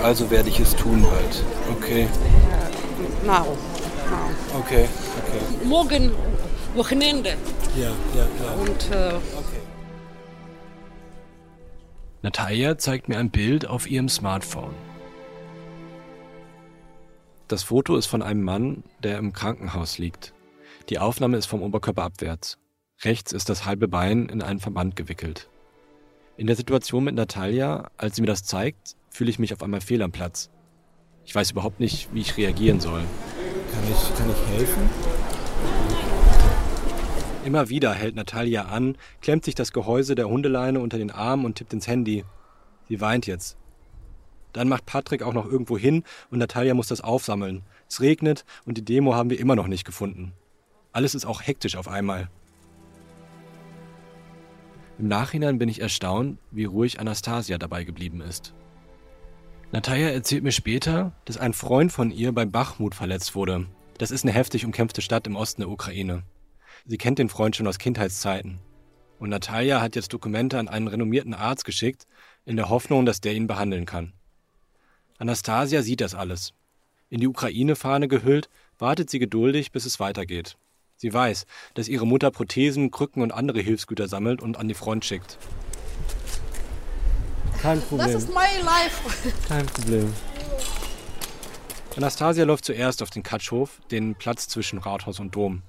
Also 0.02 0.30
werde 0.30 0.48
ich 0.48 0.60
es 0.60 0.76
tun 0.76 1.02
bald. 1.02 1.44
Okay. 1.76 2.06
Now. 3.26 3.56
Okay, 4.58 4.88
okay. 5.18 5.66
Morgen 5.66 6.12
Wochenende. 6.74 7.30
Ja, 7.76 7.90
ja, 8.14 8.26
ja. 8.44 8.52
Und 8.60 8.90
äh, 8.90 9.14
Natalia 12.22 12.78
zeigt 12.78 13.08
mir 13.08 13.18
ein 13.18 13.30
Bild 13.30 13.66
auf 13.66 13.88
ihrem 13.88 14.08
Smartphone. 14.08 14.74
Das 17.48 17.62
Foto 17.62 17.96
ist 17.96 18.04
von 18.04 18.20
einem 18.20 18.42
Mann, 18.42 18.84
der 19.02 19.16
im 19.16 19.32
Krankenhaus 19.32 19.96
liegt. 19.96 20.34
Die 20.90 20.98
Aufnahme 20.98 21.38
ist 21.38 21.46
vom 21.46 21.62
Oberkörper 21.62 22.02
abwärts. 22.02 22.58
Rechts 23.04 23.32
ist 23.32 23.48
das 23.48 23.64
halbe 23.64 23.88
Bein 23.88 24.28
in 24.28 24.42
einen 24.42 24.60
Verband 24.60 24.96
gewickelt. 24.96 25.48
In 26.36 26.46
der 26.46 26.56
Situation 26.56 27.04
mit 27.04 27.14
Natalia, 27.14 27.90
als 27.96 28.16
sie 28.16 28.20
mir 28.20 28.26
das 28.26 28.44
zeigt, 28.44 28.96
fühle 29.08 29.30
ich 29.30 29.38
mich 29.38 29.54
auf 29.54 29.62
einmal 29.62 29.80
fehl 29.80 30.02
am 30.02 30.12
Platz. 30.12 30.50
Ich 31.24 31.34
weiß 31.34 31.52
überhaupt 31.52 31.80
nicht, 31.80 32.12
wie 32.12 32.20
ich 32.20 32.36
reagieren 32.36 32.80
soll. 32.80 33.00
Kann 33.00 33.84
ich, 33.90 34.18
kann 34.18 34.30
ich 34.30 34.58
helfen? 34.58 34.82
Immer 37.46 37.70
wieder 37.70 37.94
hält 37.94 38.14
Natalia 38.14 38.66
an, 38.66 38.98
klemmt 39.22 39.46
sich 39.46 39.54
das 39.54 39.72
Gehäuse 39.72 40.14
der 40.14 40.28
Hundeleine 40.28 40.80
unter 40.80 40.98
den 40.98 41.10
Arm 41.10 41.46
und 41.46 41.54
tippt 41.54 41.72
ins 41.72 41.86
Handy. 41.86 42.26
Sie 42.90 43.00
weint 43.00 43.26
jetzt. 43.26 43.56
Dann 44.52 44.68
macht 44.68 44.86
Patrick 44.86 45.22
auch 45.22 45.34
noch 45.34 45.46
irgendwo 45.46 45.76
hin 45.78 46.04
und 46.30 46.38
Natalia 46.38 46.74
muss 46.74 46.88
das 46.88 47.00
aufsammeln. 47.00 47.62
Es 47.88 48.00
regnet 48.00 48.44
und 48.64 48.78
die 48.78 48.84
Demo 48.84 49.14
haben 49.14 49.30
wir 49.30 49.40
immer 49.40 49.56
noch 49.56 49.66
nicht 49.66 49.84
gefunden. 49.84 50.32
Alles 50.92 51.14
ist 51.14 51.26
auch 51.26 51.42
hektisch 51.42 51.76
auf 51.76 51.88
einmal. 51.88 52.28
Im 54.98 55.06
Nachhinein 55.06 55.58
bin 55.58 55.68
ich 55.68 55.80
erstaunt, 55.80 56.38
wie 56.50 56.64
ruhig 56.64 56.98
Anastasia 56.98 57.56
dabei 57.56 57.84
geblieben 57.84 58.20
ist. 58.20 58.52
Natalia 59.70 60.08
erzählt 60.08 60.42
mir 60.42 60.52
später, 60.52 61.12
dass 61.24 61.36
ein 61.36 61.52
Freund 61.52 61.92
von 61.92 62.10
ihr 62.10 62.32
bei 62.32 62.46
Bachmut 62.46 62.94
verletzt 62.94 63.34
wurde. 63.34 63.66
Das 63.98 64.10
ist 64.10 64.24
eine 64.24 64.32
heftig 64.32 64.64
umkämpfte 64.64 65.02
Stadt 65.02 65.26
im 65.26 65.36
Osten 65.36 65.60
der 65.60 65.70
Ukraine. 65.70 66.22
Sie 66.86 66.98
kennt 66.98 67.18
den 67.18 67.28
Freund 67.28 67.54
schon 67.54 67.66
aus 67.66 67.78
Kindheitszeiten. 67.78 68.60
Und 69.18 69.30
Natalia 69.30 69.80
hat 69.80 69.94
jetzt 69.94 70.12
Dokumente 70.12 70.58
an 70.58 70.68
einen 70.68 70.88
renommierten 70.88 71.34
Arzt 71.34 71.64
geschickt, 71.64 72.06
in 72.44 72.56
der 72.56 72.70
Hoffnung, 72.70 73.04
dass 73.04 73.20
der 73.20 73.34
ihn 73.34 73.46
behandeln 73.46 73.84
kann. 73.84 74.14
Anastasia 75.18 75.82
sieht 75.82 76.00
das 76.00 76.14
alles. 76.14 76.54
In 77.10 77.20
die 77.20 77.26
Ukraine-Fahne 77.26 78.06
gehüllt, 78.06 78.48
wartet 78.78 79.10
sie 79.10 79.18
geduldig, 79.18 79.72
bis 79.72 79.84
es 79.84 79.98
weitergeht. 79.98 80.56
Sie 80.96 81.12
weiß, 81.12 81.44
dass 81.74 81.88
ihre 81.88 82.06
Mutter 82.06 82.30
Prothesen, 82.30 82.90
Krücken 82.90 83.22
und 83.22 83.32
andere 83.32 83.60
Hilfsgüter 83.60 84.06
sammelt 84.08 84.42
und 84.42 84.56
an 84.58 84.68
die 84.68 84.74
Front 84.74 85.04
schickt. 85.04 85.38
Kein 87.60 87.80
Problem. 87.80 88.12
das 88.12 88.22
ist 88.22 88.28
my 88.28 88.64
life. 88.64 89.32
Kein 89.48 89.66
Problem. 89.66 90.12
Anastasia 91.96 92.44
läuft 92.44 92.64
zuerst 92.64 93.02
auf 93.02 93.10
den 93.10 93.24
Katschhof, 93.24 93.80
den 93.90 94.14
Platz 94.14 94.46
zwischen 94.46 94.78
Rathaus 94.78 95.18
und 95.18 95.34
Dom. 95.34 95.62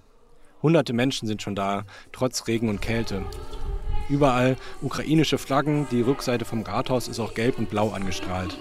Hunderte 0.61 0.93
Menschen 0.93 1.27
sind 1.27 1.41
schon 1.41 1.55
da, 1.55 1.85
trotz 2.11 2.45
Regen 2.45 2.69
und 2.69 2.81
Kälte. 2.81 3.25
Überall 4.09 4.57
ukrainische 4.81 5.39
Flaggen, 5.39 5.87
die 5.89 6.01
Rückseite 6.01 6.45
vom 6.45 6.61
Rathaus 6.61 7.07
ist 7.07 7.19
auch 7.19 7.33
gelb 7.33 7.57
und 7.57 7.69
blau 7.69 7.89
angestrahlt. 7.91 8.57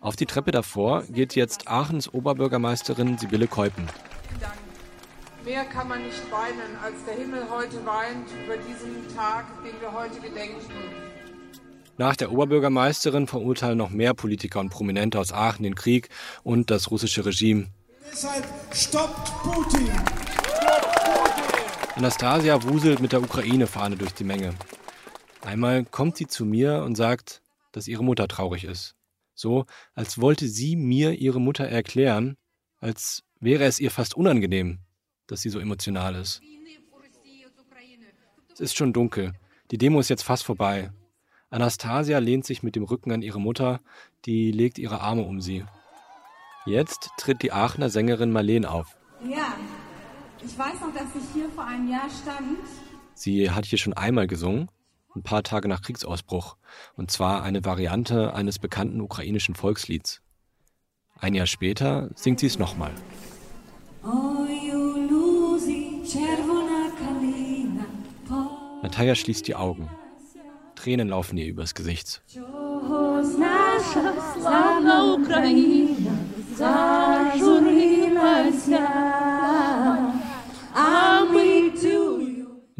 Auf 0.00 0.16
die 0.16 0.26
Treppe 0.26 0.50
davor 0.50 1.04
geht 1.04 1.34
jetzt 1.34 1.68
Aachens 1.68 2.12
Oberbürgermeisterin 2.12 3.18
Sibylle 3.18 3.46
Keupen. 3.46 3.86
Mehr 5.44 5.64
kann 5.64 5.88
man 5.88 6.02
nicht 6.02 6.30
weinen, 6.30 6.76
als 6.82 7.02
der 7.06 7.14
Himmel 7.14 7.42
heute 7.50 7.84
weint 7.86 8.28
über 8.44 8.56
diesen 8.56 9.16
Tag, 9.16 9.46
den 9.64 9.80
wir 9.80 9.92
heute 9.92 10.20
gedenken. 10.20 10.60
Nach 11.96 12.14
der 12.16 12.30
Oberbürgermeisterin 12.30 13.26
verurteilen 13.26 13.78
noch 13.78 13.90
mehr 13.90 14.14
Politiker 14.14 14.60
und 14.60 14.70
Prominente 14.70 15.18
aus 15.18 15.32
Aachen 15.32 15.62
den 15.62 15.74
Krieg 15.74 16.08
und 16.42 16.70
das 16.70 16.90
russische 16.90 17.24
Regime. 17.24 17.68
Deshalb 18.10 18.44
stoppt 18.72 19.32
Putin! 19.42 19.90
Anastasia 21.96 22.62
wuselt 22.62 23.00
mit 23.00 23.12
der 23.12 23.22
Ukraine-Fahne 23.22 23.96
durch 23.96 24.12
die 24.12 24.24
Menge. 24.24 24.54
Einmal 25.42 25.84
kommt 25.84 26.16
sie 26.16 26.26
zu 26.26 26.44
mir 26.44 26.82
und 26.84 26.96
sagt, 26.96 27.42
dass 27.72 27.88
ihre 27.88 28.04
Mutter 28.04 28.28
traurig 28.28 28.64
ist. 28.64 28.94
So, 29.40 29.64
als 29.94 30.20
wollte 30.20 30.48
sie 30.48 30.76
mir 30.76 31.12
ihre 31.12 31.40
Mutter 31.40 31.64
erklären, 31.64 32.36
als 32.78 33.22
wäre 33.40 33.64
es 33.64 33.80
ihr 33.80 33.90
fast 33.90 34.14
unangenehm, 34.14 34.80
dass 35.26 35.40
sie 35.40 35.48
so 35.48 35.58
emotional 35.58 36.14
ist. 36.14 36.42
Es 38.52 38.60
ist 38.60 38.76
schon 38.76 38.92
dunkel. 38.92 39.32
Die 39.70 39.78
Demo 39.78 39.98
ist 39.98 40.10
jetzt 40.10 40.24
fast 40.24 40.44
vorbei. 40.44 40.92
Anastasia 41.48 42.18
lehnt 42.18 42.44
sich 42.44 42.62
mit 42.62 42.76
dem 42.76 42.82
Rücken 42.82 43.12
an 43.12 43.22
ihre 43.22 43.40
Mutter, 43.40 43.80
die 44.26 44.52
legt 44.52 44.78
ihre 44.78 45.00
Arme 45.00 45.22
um 45.22 45.40
sie. 45.40 45.64
Jetzt 46.66 47.08
tritt 47.16 47.40
die 47.40 47.50
Aachener 47.50 47.88
Sängerin 47.88 48.32
Marleen 48.32 48.66
auf. 48.66 48.98
Ja, 49.26 49.56
ich 50.44 50.58
weiß 50.58 50.80
noch, 50.82 50.92
dass 50.92 51.16
ich 51.16 51.32
hier 51.32 51.48
vor 51.48 51.64
einem 51.64 51.90
Jahr 51.90 52.10
stand. 52.10 52.58
Sie 53.14 53.50
hat 53.50 53.64
hier 53.64 53.78
schon 53.78 53.94
einmal 53.94 54.26
gesungen, 54.26 54.70
ein 55.14 55.22
paar 55.22 55.42
Tage 55.42 55.68
nach 55.68 55.82
Kriegsausbruch, 55.82 56.56
und 56.94 57.10
zwar 57.10 57.42
eine 57.42 57.64
Variante 57.64 58.34
eines 58.34 58.58
bekannten 58.58 59.00
ukrainischen 59.00 59.54
Volkslieds. 59.54 60.20
Ein 61.18 61.34
Jahr 61.34 61.46
später 61.46 62.10
singt 62.14 62.40
sie 62.40 62.46
es 62.46 62.58
nochmal. 62.58 62.92
Natalia 68.82 69.14
schließt 69.14 69.46
die 69.46 69.54
Augen. 69.54 69.90
Tränen 70.74 71.08
laufen 71.08 71.36
ihr 71.36 71.46
übers 71.46 71.74
Gesicht. 71.74 72.22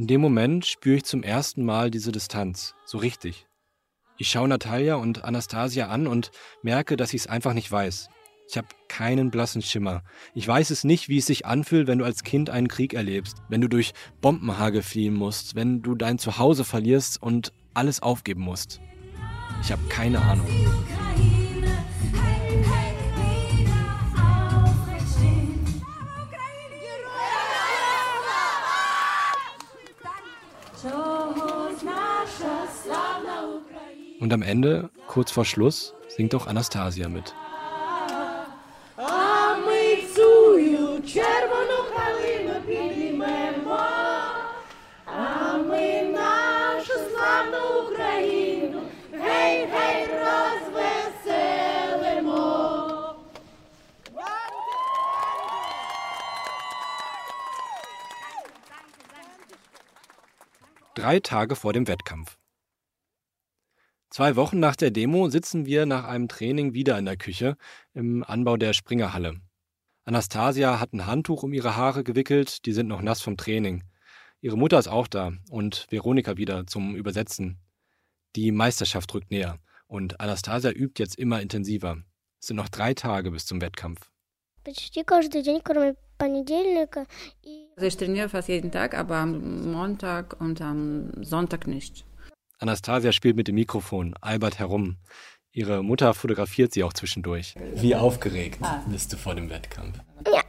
In 0.01 0.07
dem 0.07 0.23
Moment 0.23 0.65
spüre 0.65 0.97
ich 0.97 1.05
zum 1.05 1.23
ersten 1.23 1.63
Mal 1.63 1.91
diese 1.91 2.11
Distanz, 2.11 2.75
so 2.87 2.97
richtig. 2.97 3.47
Ich 4.17 4.31
schaue 4.31 4.49
Natalia 4.49 4.95
und 4.95 5.25
Anastasia 5.25 5.89
an 5.89 6.07
und 6.07 6.31
merke, 6.63 6.97
dass 6.97 7.13
ich 7.13 7.21
es 7.21 7.27
einfach 7.27 7.53
nicht 7.53 7.71
weiß. 7.71 8.09
Ich 8.49 8.57
habe 8.57 8.69
keinen 8.89 9.31
blassen 9.31 9.61
Schimmer. 9.61 10.03
Ich 10.35 10.49
weiß 10.49 10.71
es 10.71 10.85
nicht, 10.85 11.11
wie 11.11 11.19
es 11.19 11.27
sich 11.27 11.45
anfühlt, 11.45 11.87
wenn 11.87 11.99
du 11.99 12.07
als 12.07 12.23
Kind 12.23 12.49
einen 12.49 12.69
Krieg 12.69 12.95
erlebst, 12.95 13.43
wenn 13.51 13.61
du 13.61 13.69
durch 13.69 13.93
Bombenhagel 14.23 14.81
fliehen 14.81 15.13
musst, 15.13 15.55
wenn 15.55 15.83
du 15.83 15.95
dein 15.95 16.19
Zuhause 16.19 16.65
verlierst 16.65 17.23
und 17.23 17.53
alles 17.75 18.01
aufgeben 18.01 18.41
musst. 18.41 18.81
Ich 19.61 19.71
habe 19.71 19.87
keine 19.91 20.23
Ahnung. 20.23 20.47
Und 34.21 34.35
am 34.35 34.43
Ende, 34.43 34.91
kurz 35.07 35.31
vor 35.31 35.47
Schluss, 35.47 35.95
singt 36.09 36.35
auch 36.35 36.47
Anastasia 36.47 37.09
mit. 37.09 37.35
Drei 60.95 61.21
Tage 61.21 61.57
vor 61.57 61.73
dem 61.73 61.89
Wettkampf. 61.89 62.37
Zwei 64.11 64.35
Wochen 64.35 64.59
nach 64.59 64.75
der 64.75 64.91
Demo 64.91 65.29
sitzen 65.29 65.67
wir 65.67 65.87
nach 65.87 66.03
einem 66.05 66.27
Training 66.27 66.75
wieder 66.75 66.99
in 66.99 67.05
der 67.05 67.17
Küche 67.17 67.57
im 67.95 68.25
Anbau 68.25 68.57
der 68.57 68.73
Springerhalle. 68.73 69.41
Anastasia 70.05 70.81
hat 70.81 70.93
ein 70.93 71.07
Handtuch 71.07 71.45
um 71.45 71.53
ihre 71.53 71.77
Haare 71.77 72.03
gewickelt, 72.03 72.67
die 72.67 72.73
sind 72.73 72.89
noch 72.89 73.03
nass 73.03 73.21
vom 73.21 73.37
Training. 73.37 73.85
Ihre 74.41 74.59
Mutter 74.59 74.81
ist 74.81 74.89
auch 74.89 75.07
da 75.07 75.33
und 75.49 75.87
Veronika 75.91 76.37
wieder 76.37 76.67
zum 76.67 76.97
Übersetzen. 76.97 77.61
Die 78.35 78.51
Meisterschaft 78.51 79.15
rückt 79.15 79.31
näher 79.31 79.61
und 79.87 80.21
Anastasia 80.21 80.73
übt 80.73 81.01
jetzt 81.01 81.17
immer 81.17 81.41
intensiver. 81.41 81.99
Es 82.41 82.49
sind 82.49 82.57
noch 82.57 82.69
drei 82.69 82.95
Tage 82.95 83.31
bis 83.31 83.47
zum 83.47 83.61
Wettkampf. 83.61 84.11
Also 87.77 87.87
ich 87.87 87.97
trainiere 87.97 88.29
fast 88.29 88.49
jeden 88.49 88.73
Tag, 88.73 88.99
aber 88.99 89.19
am 89.19 89.71
Montag 89.71 90.41
und 90.41 90.61
am 90.61 91.23
Sonntag 91.23 91.69
nicht. 91.69 92.05
Anastasia 92.61 93.11
spielt 93.11 93.37
mit 93.37 93.49
dem 93.49 93.55
Mikrofon, 93.55 94.15
Albert 94.21 94.59
herum. 94.59 94.99
Ihre 95.51 95.83
Mutter 95.83 96.13
fotografiert 96.13 96.75
sie 96.75 96.85
auch 96.85 96.93
zwischendurch. 96.93 97.55
Wie 97.75 97.97
aufgeregt 97.97 98.59
ah. 98.61 98.83
bist 98.87 99.13
du 99.13 99.17
vor 99.17 99.35
dem 99.35 99.49
Wettkampf? 99.49 99.99
Ja. 100.27 100.43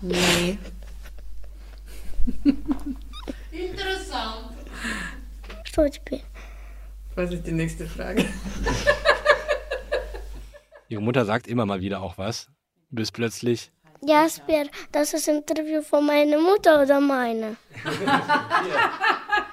Nee. 0.00 0.58
Interessant. 3.50 4.54
Stuhlspiel. 5.64 6.20
Was 7.16 7.32
ist 7.32 7.44
die 7.44 7.52
nächste 7.52 7.86
Frage? 7.86 8.24
Ihre 10.88 11.02
Mutter 11.02 11.24
sagt 11.24 11.48
immer 11.48 11.66
mal 11.66 11.80
wieder 11.80 12.00
auch 12.00 12.16
was, 12.16 12.48
bis 12.90 13.10
plötzlich. 13.10 13.72
Jasper, 14.02 14.66
das 14.92 15.14
ist 15.14 15.28
ein 15.28 15.38
Interview 15.38 15.82
von 15.82 16.06
meiner 16.06 16.38
Mutter 16.38 16.82
oder 16.82 17.00
meine? 17.00 17.56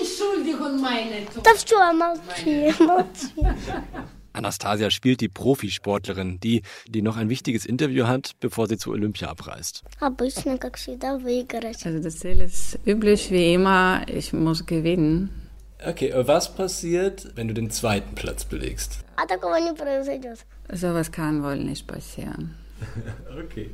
Entschuldigung, 0.00 0.80
meine 0.80 1.26
Да 1.42 1.54
все, 1.54 1.92
молчи, 1.92 2.72
молчи. 2.78 3.32
Anastasia 4.32 4.90
spielt 4.90 5.20
die 5.20 5.28
Profisportlerin, 5.28 6.40
die, 6.40 6.62
die 6.86 7.02
noch 7.02 7.16
ein 7.16 7.28
wichtiges 7.28 7.66
Interview 7.66 8.06
hat, 8.06 8.32
bevor 8.40 8.66
sie 8.66 8.78
zu 8.78 8.90
Olympia 8.90 9.28
abreist. 9.28 9.84
Обычно, 10.00 10.58
как 10.58 10.78
всегда, 10.78 11.18
выиграть. 11.18 11.84
Also 11.84 12.00
das 12.00 12.18
Ziel 12.18 12.40
ist 12.40 12.78
üblich 12.86 13.30
wie 13.30 13.54
immer, 13.54 14.06
ich 14.08 14.32
muss 14.32 14.64
gewinnen. 14.64 15.28
Okay, 15.84 16.12
was 16.14 16.54
passiert, 16.54 17.28
wenn 17.34 17.48
du 17.48 17.54
den 17.54 17.70
zweiten 17.70 18.14
Platz 18.14 18.44
belegst? 18.44 19.04
А 19.16 19.26
такого 19.26 19.56
не 19.56 19.74
произойдет. 19.74 20.38
Sowas 20.70 21.10
kann 21.10 21.42
wohl 21.42 21.56
nicht 21.56 21.86
passieren. 21.86 22.54
Okay. 23.44 23.70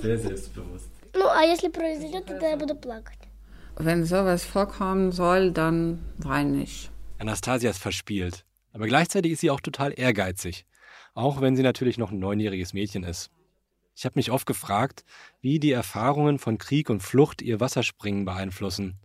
Sehr 0.00 0.18
selbstbewusst. 0.18 0.90
Ну, 1.14 1.26
а 1.28 1.42
если 1.44 1.68
произойдет, 1.68 2.26
тогда 2.26 2.48
я 2.50 2.56
буду 2.56 2.74
плакать. 2.74 3.18
Wenn 3.79 4.05
sowas 4.05 4.43
vorkommen 4.43 5.11
soll, 5.11 5.51
dann 5.51 6.03
weine 6.17 6.63
ich. 6.63 6.89
Anastasia 7.19 7.69
ist 7.69 7.77
verspielt. 7.77 8.43
Aber 8.73 8.87
gleichzeitig 8.87 9.33
ist 9.33 9.41
sie 9.41 9.51
auch 9.51 9.61
total 9.61 9.93
ehrgeizig. 9.95 10.65
Auch 11.13 11.41
wenn 11.41 11.55
sie 11.55 11.61
natürlich 11.61 11.99
noch 11.99 12.11
ein 12.11 12.17
neunjähriges 12.17 12.73
Mädchen 12.73 13.03
ist. 13.03 13.29
Ich 13.95 14.05
habe 14.05 14.13
mich 14.15 14.31
oft 14.31 14.47
gefragt, 14.47 15.03
wie 15.41 15.59
die 15.59 15.71
Erfahrungen 15.71 16.39
von 16.39 16.57
Krieg 16.57 16.89
und 16.89 17.03
Flucht 17.03 17.43
ihr 17.43 17.59
Wasserspringen 17.59 18.25
beeinflussen. 18.25 18.97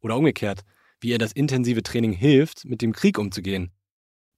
Oder 0.00 0.16
umgekehrt, 0.16 0.64
wie 1.00 1.10
ihr 1.10 1.18
das 1.18 1.32
intensive 1.32 1.84
Training 1.84 2.12
hilft, 2.12 2.64
mit 2.64 2.82
dem 2.82 2.92
Krieg 2.92 3.18
umzugehen. 3.18 3.70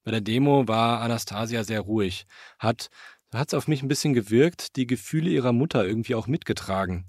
Bei 0.04 0.10
der 0.10 0.20
Demo 0.20 0.68
war 0.68 1.00
Anastasia 1.00 1.64
sehr 1.64 1.80
ruhig, 1.80 2.26
hat, 2.58 2.90
hat 3.32 3.48
es 3.48 3.54
auf 3.54 3.68
mich 3.68 3.82
ein 3.82 3.88
bisschen 3.88 4.14
gewirkt, 4.14 4.76
die 4.76 4.86
Gefühle 4.86 5.30
ihrer 5.30 5.52
Mutter 5.52 5.86
irgendwie 5.86 6.14
auch 6.14 6.26
mitgetragen. 6.26 7.06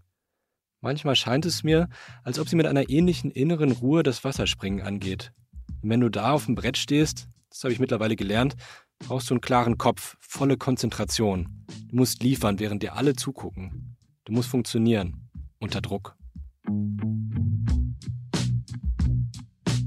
Manchmal 0.82 1.16
scheint 1.16 1.46
es 1.46 1.64
mir, 1.64 1.90
als 2.24 2.40
ob 2.40 2.48
sie 2.48 2.56
mit 2.56 2.66
einer 2.66 2.90
ähnlichen 2.90 3.32
inneren 3.32 3.72
Ruhe 3.72 4.02
das 4.02 4.24
Wasserspringen 4.24 4.82
angeht. 4.82 5.34
Und 5.82 5.90
wenn 5.90 6.00
du 6.00 6.10
da 6.10 6.32
auf 6.32 6.46
dem 6.46 6.56
Brett 6.56 6.78
stehst, 6.78 7.28
das 7.50 7.64
habe 7.64 7.74
ich 7.74 7.80
mittlerweile 7.80 8.16
gelernt, 8.16 8.56
brauchst 9.00 9.30
du 9.30 9.34
einen 9.34 9.42
klaren 9.42 9.78
Kopf, 9.78 10.16
volle 10.22 10.56
Konzentration. 10.56 11.66
Du 11.90 11.98
musst 11.98 12.24
liefern, 12.24 12.60
während 12.60 12.82
dir 12.82 12.96
alle 12.96 13.14
zugucken. 13.16 13.98
Du 14.24 14.32
musst 14.32 14.50
funktionieren. 14.50 15.30
Unter 15.60 15.82
Druck. 15.82 16.16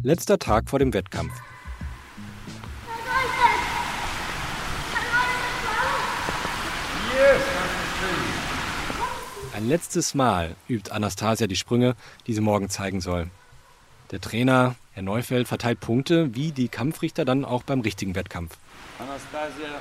Letzter 0.02 0.38
Tag 0.38 0.68
vor 0.68 0.78
dem 0.78 0.92
Wettkampf. 0.92 1.32
Ein 9.62 9.68
letztes 9.68 10.14
Mal 10.14 10.56
übt 10.68 10.90
Anastasia 10.90 11.46
die 11.46 11.54
Sprünge, 11.54 11.94
die 12.26 12.34
sie 12.34 12.40
morgen 12.40 12.68
zeigen 12.68 13.00
soll. 13.00 13.30
Der 14.10 14.20
Trainer, 14.20 14.74
Herr 14.90 15.04
Neufeld, 15.04 15.46
verteilt 15.46 15.78
Punkte, 15.78 16.34
wie 16.34 16.50
die 16.50 16.66
Kampfrichter 16.66 17.24
dann 17.24 17.44
auch 17.44 17.62
beim 17.62 17.80
richtigen 17.80 18.16
Wettkampf. 18.16 18.58
Anastasia, 18.98 19.78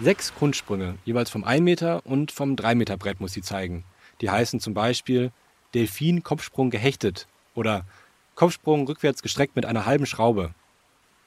Sechs 0.00 0.34
Grundsprünge, 0.34 0.96
jeweils 1.04 1.28
vom 1.28 1.44
1 1.44 1.62
Meter 1.62 2.06
und 2.06 2.32
vom 2.32 2.56
3 2.56 2.74
Meter 2.74 2.96
Brett 2.96 3.20
muss 3.20 3.34
sie 3.34 3.42
zeigen. 3.42 3.84
Die 4.22 4.30
heißen 4.30 4.60
zum 4.60 4.72
Beispiel 4.72 5.30
Delfin 5.74 6.22
Kopfsprung 6.22 6.70
gehechtet 6.70 7.28
oder 7.54 7.84
Kopfsprung 8.34 8.86
rückwärts 8.86 9.20
gestreckt 9.20 9.56
mit 9.56 9.66
einer 9.66 9.84
halben 9.84 10.06
Schraube. 10.06 10.54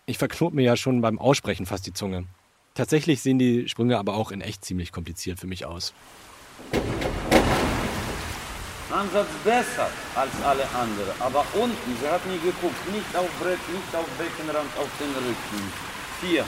Ich 0.08 0.18
verknote 0.18 0.56
mir 0.56 0.64
ja 0.64 0.76
schon 0.76 1.02
beim 1.02 1.20
Aussprechen 1.20 1.68
fast 1.68 1.86
die 1.86 1.94
Zunge. 1.94 2.26
Tatsächlich 2.74 3.22
sehen 3.22 3.38
die 3.38 3.70
Sprünge 3.70 4.00
aber 4.00 4.16
auch 4.16 4.32
in 4.32 4.42
echt 4.42 4.66
ziemlich 4.66 4.92
kompliziert 4.92 5.40
für 5.40 5.46
mich 5.46 5.66
aus. 5.66 5.94
Ansatz 8.92 9.30
besser 9.44 9.90
als 10.16 10.32
alle 10.46 10.64
anderen. 10.70 11.16
Aber 11.20 11.46
unten, 11.54 11.98
sie 12.00 12.08
hat 12.08 12.26
nie 12.28 12.38
geguckt. 12.40 12.94
Nicht 12.94 13.16
auf 13.16 13.30
Brett, 13.40 13.60
nicht 13.70 13.96
auf 13.96 14.06
Beckenrand, 14.18 14.70
auf 14.78 14.90
den 15.00 15.12
Rücken. 15.16 15.74
Vier. 16.20 16.46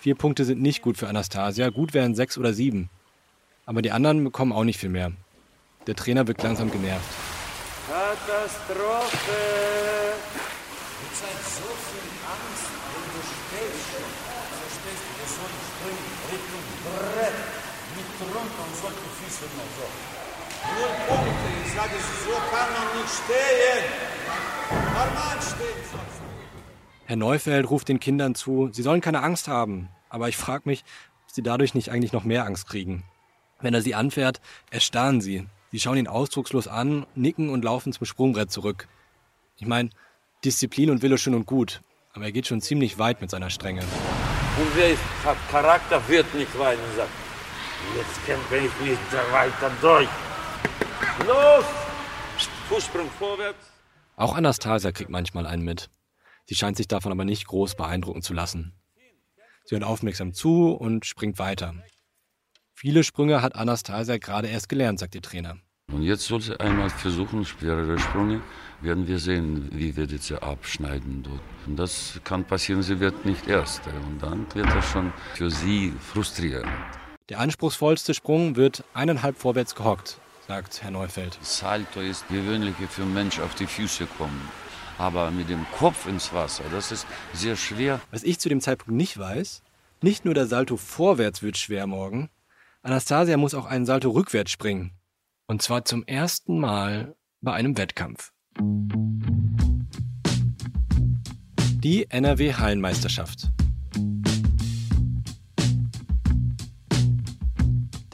Vier 0.00 0.14
Punkte 0.14 0.44
sind 0.44 0.62
nicht 0.62 0.82
gut 0.82 0.96
für 0.96 1.08
Anastasia, 1.08 1.70
gut 1.70 1.94
wären 1.94 2.14
sechs 2.14 2.38
oder 2.38 2.52
sieben. 2.52 2.90
Aber 3.66 3.82
die 3.82 3.90
anderen 3.90 4.22
bekommen 4.24 4.52
auch 4.52 4.64
nicht 4.64 4.78
viel 4.78 4.88
mehr. 4.90 5.12
Der 5.86 5.96
Trainer 5.96 6.26
wirkt 6.28 6.42
langsam 6.42 6.70
genervt. 6.70 7.04
Katastrophe! 7.88 9.32
Ihr 11.02 11.12
zeigt 11.18 11.44
so 11.44 11.68
viel 11.88 12.08
Angst, 12.28 12.68
wenn 12.92 13.06
du 13.14 13.20
stehst. 13.24 13.88
Verstehst 14.62 15.02
du, 15.04 15.10
wir 15.18 15.28
sollen 15.36 15.58
springen 15.66 16.08
Richtung 16.30 16.64
Brett. 16.84 17.57
Füße 18.18 19.44
nur 19.54 19.68
so. 19.76 19.86
Null 20.74 20.94
Punkte, 21.06 21.48
ich 21.64 21.72
sage, 21.72 21.94
so 22.24 22.32
kann 22.50 22.72
man 22.72 23.00
nicht 23.00 23.14
stehen. 23.14 23.84
Normal 24.70 25.38
stehen. 25.40 25.78
Herr 27.06 27.16
Neufeld 27.16 27.70
ruft 27.70 27.88
den 27.88 28.00
Kindern 28.00 28.34
zu, 28.34 28.70
sie 28.72 28.82
sollen 28.82 29.00
keine 29.00 29.22
Angst 29.22 29.48
haben. 29.48 29.88
Aber 30.08 30.28
ich 30.28 30.36
frage 30.36 30.62
mich, 30.66 30.84
ob 31.26 31.32
sie 31.32 31.42
dadurch 31.42 31.74
nicht 31.74 31.90
eigentlich 31.90 32.12
noch 32.12 32.24
mehr 32.24 32.44
Angst 32.44 32.68
kriegen. 32.68 33.04
Wenn 33.60 33.74
er 33.74 33.82
sie 33.82 33.94
anfährt, 33.94 34.40
erstarren 34.70 35.20
sie. 35.20 35.46
Sie 35.70 35.78
schauen 35.78 35.98
ihn 35.98 36.08
ausdruckslos 36.08 36.66
an, 36.66 37.06
nicken 37.14 37.50
und 37.50 37.64
laufen 37.64 37.92
zum 37.92 38.06
Sprungbrett 38.06 38.50
zurück. 38.50 38.88
Ich 39.58 39.66
meine, 39.66 39.90
Disziplin 40.44 40.90
und 40.90 41.02
Wille 41.02 41.18
schön 41.18 41.34
und 41.34 41.46
gut, 41.46 41.82
aber 42.14 42.24
er 42.24 42.32
geht 42.32 42.46
schon 42.46 42.60
ziemlich 42.60 42.98
weit 42.98 43.20
mit 43.20 43.30
seiner 43.30 43.50
Strenge. 43.50 43.82
Und 43.82 44.76
wer 44.76 44.90
ist, 44.90 45.02
hat 45.24 45.36
Charakter, 45.50 46.00
wird 46.08 46.34
nicht 46.34 46.58
weinen 46.58 46.80
sagt, 46.96 47.10
jetzt 47.96 48.26
kämpfe 48.26 48.56
ich 48.56 48.80
mich 48.86 48.98
da 49.10 49.32
weiter 49.32 49.70
durch. 49.80 50.08
Los! 51.26 51.64
Fußsprung 52.68 53.10
vorwärts. 53.18 53.72
Auch 54.16 54.34
Anastasia 54.34 54.92
kriegt 54.92 55.10
manchmal 55.10 55.46
einen 55.46 55.64
mit. 55.64 55.88
Sie 56.44 56.54
scheint 56.54 56.76
sich 56.76 56.88
davon 56.88 57.12
aber 57.12 57.24
nicht 57.24 57.46
groß 57.46 57.76
beeindrucken 57.76 58.22
zu 58.22 58.34
lassen. 58.34 58.74
Sie 59.64 59.74
hört 59.74 59.84
aufmerksam 59.84 60.34
zu 60.34 60.72
und 60.72 61.06
springt 61.06 61.38
weiter. 61.38 61.74
Viele 62.74 63.04
Sprünge 63.04 63.42
hat 63.42 63.54
Anastasia 63.54 64.18
gerade 64.18 64.48
erst 64.48 64.68
gelernt, 64.68 64.98
sagt 64.98 65.14
ihr 65.14 65.22
Trainer. 65.22 65.56
Und 65.92 66.02
jetzt 66.02 66.24
soll 66.24 66.40
sie 66.40 66.58
einmal 66.60 66.90
versuchen, 66.90 67.44
schwerere 67.44 67.98
Sprünge. 67.98 68.42
Werden 68.82 69.08
wir 69.08 69.18
sehen, 69.18 69.68
wie 69.72 69.96
wird 69.96 70.10
sie 70.22 70.40
abschneiden 70.40 71.22
dort. 71.22 71.40
Und 71.66 71.76
das 71.76 72.20
kann 72.24 72.44
passieren, 72.44 72.82
sie 72.82 73.00
wird 73.00 73.24
nicht 73.24 73.48
Erste. 73.48 73.90
Und 73.90 74.22
dann 74.22 74.46
wird 74.54 74.66
das 74.66 74.84
schon 74.90 75.12
für 75.34 75.50
sie 75.50 75.92
frustrierend. 76.12 76.68
Der 77.28 77.40
anspruchsvollste 77.40 78.14
Sprung 78.14 78.56
wird 78.56 78.84
eineinhalb 78.94 79.36
vorwärts 79.36 79.74
gehockt, 79.74 80.18
sagt 80.46 80.82
Herr 80.82 80.90
Neufeld. 80.90 81.38
Salto 81.42 82.00
ist 82.00 82.26
gewöhnlich 82.28 82.74
für 82.88 83.04
Mensch 83.04 83.38
auf 83.38 83.54
die 83.54 83.66
Füße 83.66 84.06
kommen. 84.06 84.48
Aber 84.96 85.30
mit 85.30 85.50
dem 85.50 85.66
Kopf 85.76 86.08
ins 86.08 86.32
Wasser, 86.32 86.64
das 86.72 86.90
ist 86.90 87.06
sehr 87.34 87.56
schwer. 87.56 88.00
Was 88.10 88.22
ich 88.22 88.38
zu 88.38 88.48
dem 88.48 88.62
Zeitpunkt 88.62 88.96
nicht 88.96 89.18
weiß, 89.18 89.62
nicht 90.00 90.24
nur 90.24 90.32
der 90.32 90.46
Salto 90.46 90.78
vorwärts 90.78 91.42
wird 91.42 91.58
schwer 91.58 91.86
morgen, 91.86 92.30
Anastasia 92.80 93.36
muss 93.36 93.52
auch 93.52 93.66
einen 93.66 93.84
Salto 93.84 94.08
rückwärts 94.08 94.50
springen. 94.50 94.92
Und 95.46 95.60
zwar 95.60 95.84
zum 95.84 96.04
ersten 96.06 96.58
Mal 96.58 97.14
bei 97.42 97.52
einem 97.52 97.76
Wettkampf. 97.76 98.32
Die 101.82 102.10
NRW 102.10 102.54
Hallenmeisterschaft. 102.54 103.50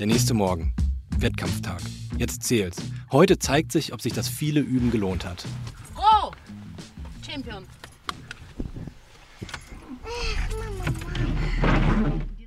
Der 0.01 0.09
nächste 0.09 0.35
Morgen. 0.35 0.73
Wettkampftag. 1.19 1.81
Jetzt 2.19 2.43
zählt's. 2.43 2.79
Heute 3.13 3.39
zeigt 3.39 3.71
sich, 3.71 3.93
ob 3.93 4.03
sich 4.03 4.13
das 4.13 4.29
viele 4.29 4.59
Üben 4.59 4.91
gelohnt 4.91 5.25
hat. 5.25 5.47
Froh! 5.95 6.33
Champion. 7.25 7.65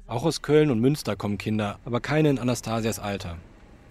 Auch 0.08 0.26
aus 0.26 0.42
Köln 0.42 0.72
und 0.72 0.82
Münster 0.82 1.16
kommen 1.16 1.38
Kinder, 1.38 1.80
aber 1.86 2.02
keine 2.02 2.32
in 2.32 2.38
Anastasias 2.38 3.00
Alter. 3.00 3.38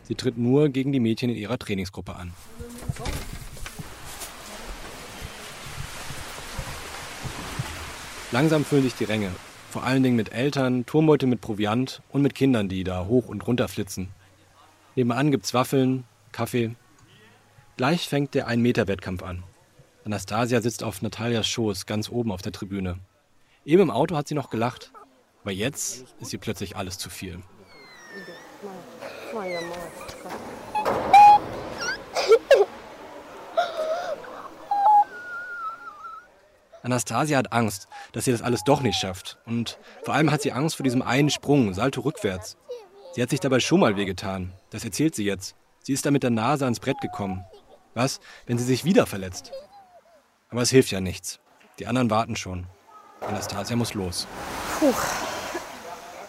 Sie 0.03 0.17
tritt 0.17 0.37
nur 0.37 0.69
gegen 0.69 0.93
die 0.93 1.01
Mädchen 1.01 1.31
in 1.31 1.37
ihrer 1.37 1.59
Trainingsgruppe 1.59 2.15
an. 2.15 2.35
Langsam 8.33 8.67
füllen 8.67 8.83
sich 8.83 8.95
die 8.97 9.05
Ränge. 9.05 9.31
Vor 9.77 9.85
allen 9.85 10.03
Dingen 10.03 10.17
mit 10.17 10.33
Eltern, 10.33 10.87
Turmbeute 10.87 11.27
mit 11.27 11.43
Proviant 11.43 12.01
und 12.09 12.23
mit 12.23 12.35
Kindern, 12.35 12.71
die 12.71 12.83
da 12.83 13.05
hoch 13.05 13.29
und 13.29 13.47
runter 13.47 13.69
flitzen. 13.69 14.09
Nebenan 14.95 15.31
gibt's 15.31 15.53
Waffeln, 15.53 16.05
Kaffee. 16.33 16.75
Gleich 17.77 18.09
fängt 18.09 18.33
der 18.33 18.47
Ein-Meter-Wettkampf 18.47 19.23
an. 19.23 19.43
Anastasia 20.07 20.63
sitzt 20.63 20.83
auf 20.83 21.03
Natalias 21.03 21.47
Schoß 21.47 21.85
ganz 21.85 22.09
oben 22.09 22.33
auf 22.33 22.41
der 22.41 22.53
Tribüne. 22.53 23.01
Eben 23.67 23.83
im 23.83 23.91
Auto 23.91 24.17
hat 24.17 24.29
sie 24.29 24.35
noch 24.35 24.49
gelacht, 24.49 24.93
aber 25.43 25.53
jetzt 25.53 26.07
ist 26.21 26.33
ihr 26.33 26.39
plötzlich 26.41 26.75
alles 26.75 26.97
zu 26.97 27.11
viel. 27.11 27.41
Anastasia 36.87 37.37
hat 37.37 37.53
Angst, 37.53 37.89
dass 38.13 38.27
sie 38.27 38.31
das 38.31 38.43
alles 38.43 38.63
doch 38.63 38.81
nicht 38.81 38.97
schafft. 38.97 39.39
Und 39.45 39.77
vor 40.05 40.15
allem 40.15 40.31
hat 40.31 40.41
sie 40.41 40.53
Angst 40.53 40.77
vor 40.77 40.85
diesem 40.85 41.03
einen 41.03 41.31
Sprung, 41.31 41.75
Salto 41.75 42.01
rückwärts. 42.03 42.57
Sie 43.13 43.21
hat 43.21 43.31
sich 43.31 43.41
dabei 43.41 43.59
schon 43.59 43.81
mal 43.81 43.97
wehgetan. 43.97 44.53
Das 44.71 44.85
erzählt 44.85 45.17
sie 45.17 45.25
jetzt. 45.25 45.57
Sie 45.81 45.93
ist 45.93 46.07
da 46.07 46.13
mit 46.13 46.23
der 46.23 46.31
Nase 46.31 46.65
ans 46.65 46.79
Brett 46.79 47.01
gekommen. 47.01 47.45
Was, 47.95 48.21
wenn 48.47 48.57
sie 48.57 48.65
sich 48.65 48.85
wieder 48.85 49.05
verletzt? 49.07 49.51
Aber 50.49 50.63
es 50.63 50.71
hilft 50.71 50.93
ja 50.93 51.01
nichts. 51.01 51.41
Die 51.81 51.89
anderen 51.89 52.09
warten 52.09 52.37
schon. 52.37 52.69
Anastasia 53.21 53.75
muss 53.75 53.95
los. 53.95 54.29
Puh. 54.79 54.95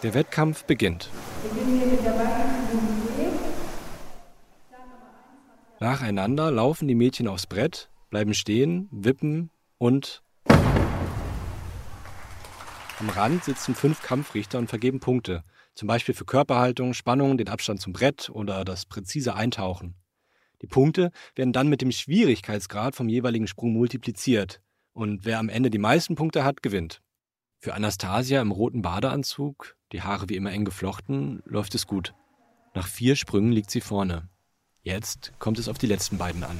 Der 0.02 0.12
Wettkampf 0.12 0.64
beginnt. 0.64 1.08
Nacheinander 5.78 6.50
laufen 6.50 6.88
die 6.88 6.96
Mädchen 6.96 7.28
aufs 7.28 7.46
Brett, 7.46 7.90
bleiben 8.10 8.34
stehen, 8.34 8.88
wippen 8.90 9.50
und 9.78 10.24
am 13.00 13.10
Rand 13.10 13.44
sitzen 13.44 13.74
fünf 13.74 14.02
Kampfrichter 14.02 14.58
und 14.58 14.68
vergeben 14.68 15.00
Punkte, 15.00 15.44
zum 15.74 15.86
Beispiel 15.86 16.14
für 16.14 16.24
Körperhaltung, 16.24 16.94
Spannung, 16.94 17.38
den 17.38 17.48
Abstand 17.48 17.80
zum 17.80 17.92
Brett 17.92 18.30
oder 18.30 18.64
das 18.64 18.86
präzise 18.86 19.34
Eintauchen. 19.34 19.94
Die 20.62 20.66
Punkte 20.66 21.12
werden 21.36 21.52
dann 21.52 21.68
mit 21.68 21.80
dem 21.82 21.92
Schwierigkeitsgrad 21.92 22.96
vom 22.96 23.08
jeweiligen 23.08 23.46
Sprung 23.46 23.72
multipliziert 23.72 24.60
und 24.92 25.24
wer 25.24 25.38
am 25.38 25.48
Ende 25.48 25.70
die 25.70 25.78
meisten 25.78 26.16
Punkte 26.16 26.42
hat, 26.42 26.62
gewinnt. 26.62 27.00
Für 27.60 27.74
Anastasia 27.74 28.40
im 28.40 28.50
roten 28.50 28.82
Badeanzug, 28.82 29.76
die 29.92 30.02
Haare 30.02 30.28
wie 30.28 30.36
immer 30.36 30.52
eng 30.52 30.64
geflochten, 30.64 31.42
läuft 31.44 31.74
es 31.74 31.86
gut. 31.86 32.14
Nach 32.74 32.86
vier 32.86 33.14
Sprüngen 33.14 33.52
liegt 33.52 33.70
sie 33.70 33.80
vorne. 33.80 34.28
Jetzt 34.82 35.32
kommt 35.38 35.58
es 35.58 35.68
auf 35.68 35.78
die 35.78 35.86
letzten 35.86 36.18
beiden 36.18 36.42
an. 36.42 36.58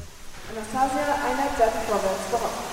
Anastasia, 0.51 1.15
Einheit, 1.15 1.59
Seite 1.59 1.79
vorwärts, 1.87 2.31
bereit. 2.31 2.68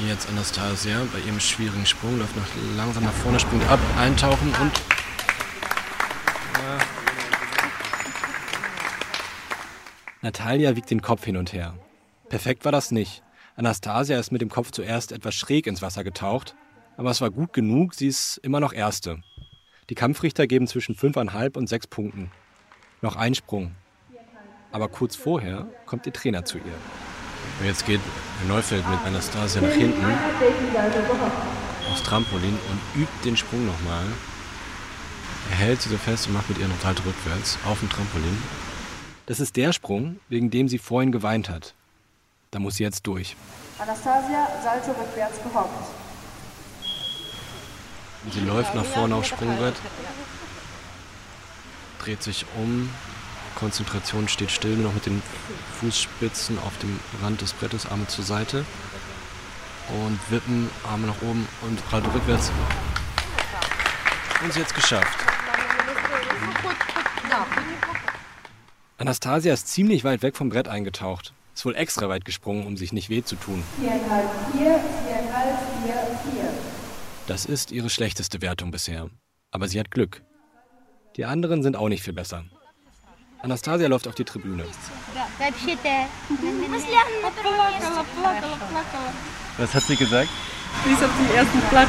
Jetzt 0.00 0.26
Anastasia 0.30 1.06
bei 1.12 1.18
ihrem 1.18 1.38
schwierigen 1.38 1.84
Sprung 1.84 2.18
läuft 2.18 2.34
noch 2.34 2.46
langsam 2.78 3.04
nach 3.04 3.12
vorne, 3.12 3.38
springt 3.38 3.68
ab, 3.68 3.78
eintauchen 3.98 4.48
und. 4.48 4.72
Ja. 6.54 6.78
Natalia 10.22 10.76
wiegt 10.76 10.90
den 10.90 11.02
Kopf 11.02 11.26
hin 11.26 11.36
und 11.36 11.52
her. 11.52 11.74
Perfekt 12.30 12.64
war 12.64 12.72
das 12.72 12.90
nicht. 12.90 13.22
Anastasia 13.54 14.18
ist 14.18 14.32
mit 14.32 14.40
dem 14.40 14.48
Kopf 14.48 14.70
zuerst 14.70 15.12
etwas 15.12 15.34
schräg 15.34 15.66
ins 15.66 15.82
Wasser 15.82 16.04
getaucht, 16.04 16.54
aber 16.96 17.10
es 17.10 17.20
war 17.20 17.30
gut 17.30 17.52
genug, 17.52 17.92
sie 17.94 18.08
ist 18.08 18.38
immer 18.38 18.60
noch 18.60 18.72
Erste. 18.72 19.22
Die 19.90 19.94
Kampfrichter 19.94 20.46
geben 20.46 20.66
zwischen 20.68 20.94
5,5 20.94 21.58
und 21.58 21.68
6 21.68 21.88
Punkten. 21.88 22.30
Noch 23.02 23.16
ein 23.16 23.34
Sprung. 23.34 23.74
Aber 24.70 24.88
kurz 24.88 25.16
vorher 25.16 25.68
kommt 25.84 26.06
ihr 26.06 26.14
Trainer 26.14 26.46
zu 26.46 26.56
ihr. 26.56 27.11
Und 27.62 27.68
jetzt 27.68 27.86
geht 27.86 28.00
Neufeld 28.48 28.84
mit 28.90 28.98
Anastasia 29.06 29.62
nach 29.62 29.70
hinten 29.70 30.04
aufs 31.92 32.02
Trampolin 32.02 32.58
und 32.68 33.00
übt 33.00 33.12
den 33.24 33.36
Sprung 33.36 33.64
nochmal. 33.64 34.02
Er 35.48 35.56
hält 35.58 35.80
sie 35.80 35.88
so 35.88 35.96
fest 35.96 36.26
und 36.26 36.32
macht 36.32 36.48
mit 36.48 36.58
ihr 36.58 36.66
noch 36.66 36.84
halt 36.84 37.06
rückwärts 37.06 37.58
auf 37.64 37.78
dem 37.78 37.88
Trampolin. 37.88 38.36
Das 39.26 39.38
ist 39.38 39.54
der 39.54 39.72
Sprung, 39.72 40.18
wegen 40.28 40.50
dem 40.50 40.66
sie 40.66 40.78
vorhin 40.78 41.12
geweint 41.12 41.48
hat. 41.48 41.72
Da 42.50 42.58
muss 42.58 42.74
sie 42.74 42.82
jetzt 42.82 43.06
durch. 43.06 43.36
Anastasia, 43.78 44.48
Salto 44.60 44.90
rückwärts, 45.00 45.40
gehockt. 45.44 45.86
Sie 48.32 48.40
läuft 48.40 48.74
nach 48.74 48.84
vorne 48.86 49.14
aufs 49.14 49.28
Sprungbrett, 49.28 49.76
dreht 52.00 52.24
sich 52.24 52.44
um, 52.56 52.90
Konzentration 53.56 54.28
steht 54.28 54.50
still, 54.50 54.76
nur 54.76 54.84
noch 54.84 54.94
mit 54.94 55.06
den 55.06 55.22
Fußspitzen 55.80 56.58
auf 56.58 56.76
dem 56.78 56.98
Rand 57.22 57.40
des 57.40 57.52
Brettes, 57.52 57.86
Arme 57.86 58.06
zur 58.06 58.24
Seite. 58.24 58.64
Und 59.88 60.18
wippen, 60.30 60.70
Arme 60.88 61.08
nach 61.08 61.20
oben 61.22 61.46
und 61.62 61.78
halt 61.90 62.04
rückwärts. 62.14 62.50
Und 64.42 64.52
sie 64.52 64.60
es 64.60 64.72
geschafft. 64.72 65.18
Anastasia 68.98 69.52
ist 69.52 69.68
ziemlich 69.68 70.04
weit 70.04 70.22
weg 70.22 70.36
vom 70.36 70.48
Brett 70.48 70.68
eingetaucht. 70.68 71.32
Ist 71.54 71.64
wohl 71.66 71.74
extra 71.74 72.08
weit 72.08 72.24
gesprungen, 72.24 72.66
um 72.66 72.76
sich 72.76 72.92
nicht 72.92 73.10
weh 73.10 73.22
zu 73.22 73.36
tun. 73.36 73.62
Viereinhalb, 73.78 74.30
vier, 74.52 74.80
viereinhalb, 75.04 75.58
vier, 75.82 75.94
vier. 76.32 76.48
Das 77.26 77.44
ist 77.44 77.72
ihre 77.72 77.90
schlechteste 77.90 78.40
Wertung 78.40 78.70
bisher. 78.70 79.10
Aber 79.50 79.68
sie 79.68 79.78
hat 79.78 79.90
Glück. 79.90 80.22
Die 81.16 81.24
anderen 81.24 81.62
sind 81.62 81.76
auch 81.76 81.88
nicht 81.88 82.02
viel 82.02 82.14
besser. 82.14 82.44
Anastasia 83.42 83.88
läuft 83.88 84.06
auf 84.06 84.14
die 84.14 84.24
Tribüne. 84.24 84.64
Was 89.58 89.74
hat 89.74 89.82
sie 89.82 89.96
gesagt? 89.96 90.28
Sie 90.84 90.92
ist 90.92 91.02
auf 91.02 91.10
den 91.18 91.36
ersten 91.36 91.60
Platz. 91.68 91.88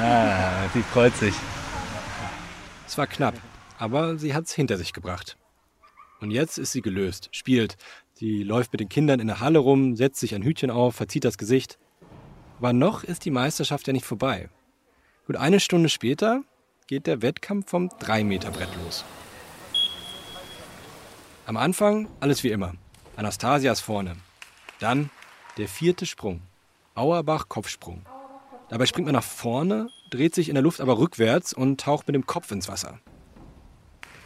Ah, 0.00 0.68
sie 0.72 0.82
freut 0.82 1.16
sich. 1.16 1.34
Es 2.86 2.98
war 2.98 3.06
knapp, 3.06 3.34
aber 3.78 4.18
sie 4.18 4.34
hat 4.34 4.44
es 4.44 4.52
hinter 4.52 4.76
sich 4.76 4.92
gebracht. 4.92 5.36
Und 6.20 6.30
jetzt 6.30 6.58
ist 6.58 6.72
sie 6.72 6.82
gelöst, 6.82 7.30
spielt. 7.32 7.76
Sie 8.12 8.42
läuft 8.42 8.72
mit 8.72 8.80
den 8.80 8.88
Kindern 8.88 9.20
in 9.20 9.26
der 9.26 9.40
Halle 9.40 9.58
rum, 9.58 9.96
setzt 9.96 10.20
sich 10.20 10.34
ein 10.34 10.42
Hütchen 10.42 10.70
auf, 10.70 10.94
verzieht 10.94 11.24
das 11.24 11.38
Gesicht. 11.38 11.78
Aber 12.58 12.72
noch 12.72 13.02
ist 13.02 13.24
die 13.24 13.30
Meisterschaft 13.30 13.86
ja 13.86 13.92
nicht 13.92 14.06
vorbei. 14.06 14.50
Gut 15.26 15.36
eine 15.36 15.58
Stunde 15.58 15.88
später 15.88 16.42
geht 16.86 17.06
der 17.06 17.22
Wettkampf 17.22 17.70
vom 17.70 17.88
3-Meter-Brett 17.88 18.68
los. 18.84 19.04
Am 21.46 21.58
Anfang 21.58 22.08
alles 22.20 22.42
wie 22.42 22.50
immer. 22.50 22.72
Anastasia 23.16 23.70
ist 23.70 23.82
vorne. 23.82 24.16
Dann 24.80 25.10
der 25.58 25.68
vierte 25.68 26.06
Sprung. 26.06 26.40
Auerbach 26.94 27.50
Kopfsprung. 27.50 28.06
Dabei 28.70 28.86
springt 28.86 29.04
man 29.04 29.14
nach 29.14 29.22
vorne, 29.22 29.90
dreht 30.08 30.34
sich 30.34 30.48
in 30.48 30.54
der 30.54 30.62
Luft 30.62 30.80
aber 30.80 30.96
rückwärts 30.96 31.52
und 31.52 31.78
taucht 31.78 32.06
mit 32.06 32.14
dem 32.14 32.24
Kopf 32.24 32.50
ins 32.50 32.68
Wasser. 32.68 32.98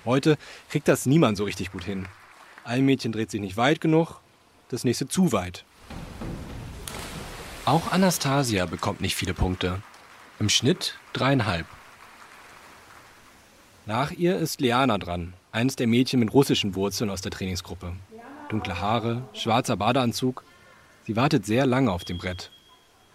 Heute 0.05 0.39
kriegt 0.71 0.87
das 0.87 1.07
niemand 1.07 1.37
so 1.37 1.45
richtig 1.45 1.73
gut 1.73 1.83
hin. 1.83 2.07
Ein 2.63 2.85
Mädchen 2.85 3.11
dreht 3.11 3.33
sich 3.33 3.41
nicht 3.41 3.57
weit 3.57 3.81
genug, 3.81 4.21
das 4.69 4.85
nächste 4.85 5.09
zu 5.09 5.33
weit. 5.33 5.65
Auch 7.65 7.91
Anastasia 7.91 8.67
bekommt 8.67 9.01
nicht 9.01 9.17
viele 9.17 9.35
Punkte. 9.35 9.83
Im 10.39 10.49
Schnitt 10.49 10.95
dreieinhalb. 11.15 11.67
Nach 13.87 14.13
ihr 14.13 14.39
ist 14.39 14.61
Liana 14.61 14.99
dran, 14.99 15.35
eines 15.53 15.77
der 15.77 15.87
Mädchen 15.87 16.21
mit 16.21 16.33
russischen 16.33 16.75
Wurzeln 16.75 17.11
aus 17.11 17.21
der 17.21 17.31
Trainingsgruppe. 17.31 17.93
Dunkle 18.49 18.81
Haare, 18.81 19.29
schwarzer 19.33 19.77
Badeanzug. 19.77 20.45
Sie 21.05 21.17
wartet 21.17 21.47
sehr 21.47 21.67
lange 21.67 21.93
auf 21.93 22.05
dem 22.05 22.19
Brett. 22.19 22.51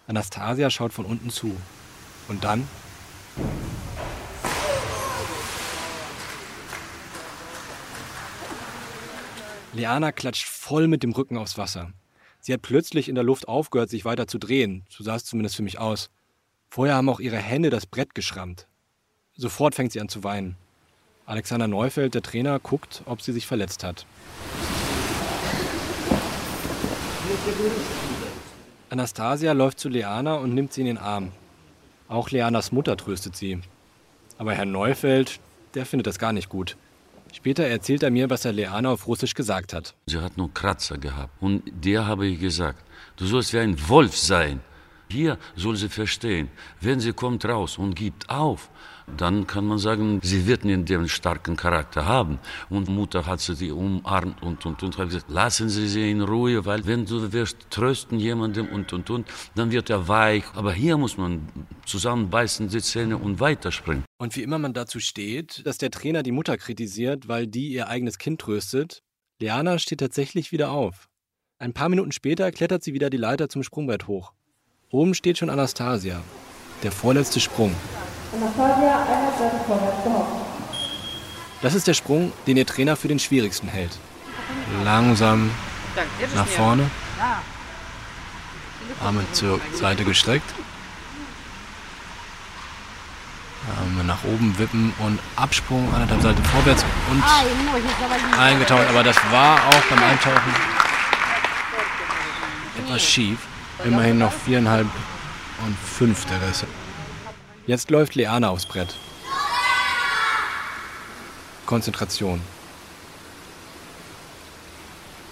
Anastasia 0.06 0.70
schaut 0.70 0.92
von 0.92 1.04
unten 1.04 1.30
zu. 1.30 1.56
Und 2.28 2.44
dann 2.44 2.66
Liana 9.72 10.12
klatscht 10.12 10.46
voll 10.46 10.86
mit 10.86 11.02
dem 11.02 11.12
Rücken 11.12 11.36
aufs 11.36 11.58
Wasser. 11.58 11.92
Sie 12.40 12.52
hat 12.52 12.62
plötzlich 12.62 13.08
in 13.08 13.14
der 13.14 13.24
Luft 13.24 13.48
aufgehört, 13.48 13.90
sich 13.90 14.04
weiter 14.04 14.26
zu 14.26 14.38
drehen. 14.38 14.84
So 14.88 15.02
sah 15.02 15.16
es 15.16 15.24
zumindest 15.24 15.56
für 15.56 15.62
mich 15.62 15.78
aus. 15.78 16.10
Vorher 16.68 16.94
haben 16.94 17.08
auch 17.08 17.20
ihre 17.20 17.38
Hände 17.38 17.70
das 17.70 17.86
Brett 17.86 18.14
geschrammt. 18.14 18.68
Sofort 19.36 19.74
fängt 19.74 19.92
sie 19.92 20.00
an 20.00 20.08
zu 20.08 20.22
weinen. 20.22 20.56
Alexander 21.26 21.66
Neufeld, 21.66 22.14
der 22.14 22.22
Trainer, 22.22 22.58
guckt, 22.58 23.02
ob 23.06 23.22
sie 23.22 23.32
sich 23.32 23.46
verletzt 23.46 23.82
hat. 23.82 24.04
Anastasia 28.90 29.52
läuft 29.52 29.80
zu 29.80 29.88
Leana 29.88 30.34
und 30.34 30.54
nimmt 30.54 30.72
sie 30.72 30.82
in 30.82 30.86
den 30.86 30.98
Arm. 30.98 31.32
Auch 32.08 32.30
Leanas 32.30 32.72
Mutter 32.72 32.96
tröstet 32.96 33.36
sie. 33.36 33.60
Aber 34.36 34.52
Herr 34.52 34.66
Neufeld, 34.66 35.40
der 35.74 35.86
findet 35.86 36.06
das 36.06 36.18
gar 36.18 36.32
nicht 36.32 36.50
gut. 36.50 36.76
Später 37.32 37.64
erzählt 37.64 38.02
er 38.02 38.10
mir, 38.10 38.28
was 38.28 38.44
er 38.44 38.52
Leana 38.52 38.90
auf 38.90 39.06
Russisch 39.06 39.34
gesagt 39.34 39.72
hat. 39.72 39.94
Sie 40.06 40.18
hat 40.18 40.36
nur 40.36 40.52
Kratzer 40.52 40.98
gehabt. 40.98 41.32
Und 41.40 41.62
der 41.72 42.06
habe 42.06 42.26
ich 42.26 42.38
gesagt, 42.38 42.84
du 43.16 43.26
sollst 43.26 43.52
wie 43.54 43.58
ein 43.58 43.88
Wolf 43.88 44.16
sein. 44.16 44.60
Hier 45.08 45.38
soll 45.56 45.76
sie 45.76 45.88
verstehen, 45.88 46.48
wenn 46.80 47.00
sie 47.00 47.12
kommt 47.12 47.44
raus 47.44 47.78
und 47.78 47.94
gibt 47.94 48.28
auf, 48.28 48.70
dann 49.16 49.46
kann 49.46 49.66
man 49.66 49.78
sagen, 49.78 50.20
sie 50.22 50.46
wird 50.46 50.64
nicht 50.64 50.88
den 50.88 51.08
starken 51.08 51.56
Charakter 51.56 52.06
haben. 52.06 52.38
Und 52.70 52.88
Mutter 52.88 53.26
hat 53.26 53.40
sie 53.40 53.70
umarmt 53.70 54.42
und, 54.42 54.64
und, 54.66 54.82
und 54.82 54.98
hat 54.98 55.08
gesagt, 55.08 55.30
lassen 55.30 55.68
Sie 55.68 55.88
sie 55.88 56.10
in 56.10 56.22
Ruhe, 56.22 56.64
weil 56.64 56.86
wenn 56.86 57.04
du 57.04 57.32
wirst 57.32 57.58
trösten 57.70 58.18
jemandem 58.18 58.68
und, 58.68 58.92
und, 58.92 59.10
und, 59.10 59.26
dann 59.54 59.70
wird 59.70 59.90
er 59.90 60.08
weich. 60.08 60.44
Aber 60.54 60.72
hier 60.72 60.96
muss 60.96 61.16
man 61.16 61.48
zusammenbeißen 61.86 62.68
die 62.68 62.80
Zähne 62.80 63.18
und 63.18 63.40
weiterspringen. 63.40 64.04
Und 64.18 64.36
wie 64.36 64.42
immer 64.42 64.58
man 64.58 64.72
dazu 64.72 65.00
steht, 65.00 65.66
dass 65.66 65.78
der 65.78 65.90
Trainer 65.90 66.22
die 66.22 66.32
Mutter 66.32 66.56
kritisiert, 66.56 67.28
weil 67.28 67.46
die 67.46 67.68
ihr 67.68 67.88
eigenes 67.88 68.18
Kind 68.18 68.40
tröstet, 68.40 69.02
Leana 69.40 69.78
steht 69.78 70.00
tatsächlich 70.00 70.52
wieder 70.52 70.70
auf. 70.70 71.08
Ein 71.58 71.72
paar 71.72 71.88
Minuten 71.88 72.12
später 72.12 72.50
klettert 72.52 72.82
sie 72.82 72.94
wieder 72.94 73.10
die 73.10 73.16
Leiter 73.16 73.48
zum 73.48 73.62
Sprungbrett 73.62 74.06
hoch. 74.06 74.32
Oben 74.90 75.14
steht 75.14 75.38
schon 75.38 75.50
Anastasia. 75.50 76.22
Der 76.82 76.92
vorletzte 76.92 77.40
Sprung. 77.40 77.74
Anastasia, 78.34 79.06
eine 79.06 79.38
Seite 79.38 79.64
vorwärts 79.66 80.04
gehofft. 80.04 80.32
Das 81.62 81.74
ist 81.74 81.86
der 81.86 81.94
Sprung, 81.94 82.32
den 82.46 82.56
ihr 82.56 82.66
Trainer 82.66 82.96
für 82.96 83.08
den 83.08 83.18
schwierigsten 83.18 83.68
hält. 83.68 83.96
Langsam 84.84 85.50
nach 86.34 86.46
vorne. 86.46 86.90
Arme 89.02 89.24
zur 89.32 89.60
Seite 89.72 90.04
gestreckt. 90.04 90.48
Arme 93.78 94.04
nach 94.04 94.22
oben 94.24 94.58
wippen 94.58 94.92
und 94.98 95.18
Absprung, 95.36 95.88
anderthalb 95.94 96.20
Seite 96.20 96.42
vorwärts 96.42 96.84
und 97.10 97.22
eingetaucht. 98.38 98.86
Aber 98.88 99.02
das 99.02 99.16
war 99.30 99.56
auch 99.68 99.82
beim 99.88 100.02
Eintauchen 100.02 100.54
etwas 102.84 103.02
schief. 103.02 103.38
Immerhin 103.84 104.18
noch 104.18 104.32
viereinhalb 104.32 104.86
und 105.64 105.76
fünf 105.78 106.26
der 106.26 106.40
Reste. 106.42 106.66
Jetzt 107.66 107.90
läuft 107.90 108.14
Leana 108.14 108.50
aufs 108.50 108.66
Brett. 108.66 108.94
Konzentration. 111.64 112.42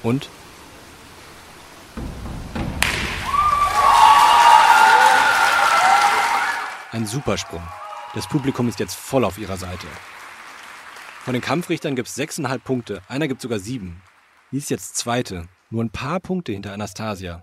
Und? 0.02 0.30
Ein 6.90 7.06
Supersprung. 7.06 7.62
Das 8.14 8.26
Publikum 8.26 8.66
ist 8.68 8.80
jetzt 8.80 8.94
voll 8.94 9.26
auf 9.26 9.36
ihrer 9.36 9.58
Seite. 9.58 9.86
Von 11.24 11.34
den 11.34 11.42
Kampfrichtern 11.42 11.94
gibt 11.94 12.08
es 12.08 12.14
sechseinhalb 12.14 12.64
Punkte, 12.64 13.02
einer 13.08 13.28
gibt 13.28 13.42
sogar 13.42 13.58
sieben. 13.58 14.02
Sie 14.50 14.56
ist 14.56 14.70
jetzt 14.70 14.96
Zweite, 14.96 15.48
nur 15.68 15.84
ein 15.84 15.90
paar 15.90 16.18
Punkte 16.18 16.52
hinter 16.52 16.72
Anastasia. 16.72 17.42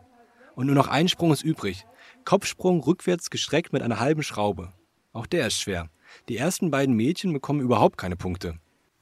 Und 0.56 0.66
nur 0.66 0.76
noch 0.76 0.88
ein 0.88 1.08
Sprung 1.08 1.32
ist 1.32 1.44
übrig. 1.44 1.86
Kopfsprung 2.26 2.82
rückwärts 2.82 3.30
gestreckt 3.30 3.72
mit 3.72 3.84
einer 3.84 4.00
halben 4.00 4.24
Schraube. 4.24 4.74
Auch 5.12 5.26
der 5.26 5.48
ist 5.48 5.60
schwer. 5.60 5.90
Die 6.28 6.38
ersten 6.38 6.70
beiden 6.70 6.96
Mädchen 6.96 7.34
bekommen 7.34 7.62
überhaupt 7.62 7.98
keine 7.98 8.16
Punkte. 8.16 8.60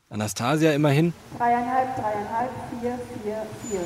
Anastasia 0.09 0.71
immerhin. 0.71 1.13
Dreieinhalb, 1.37 1.95
dreieinhalb, 1.97 2.49
vier, 2.81 2.99
vier, 3.23 3.45
vier. 3.69 3.81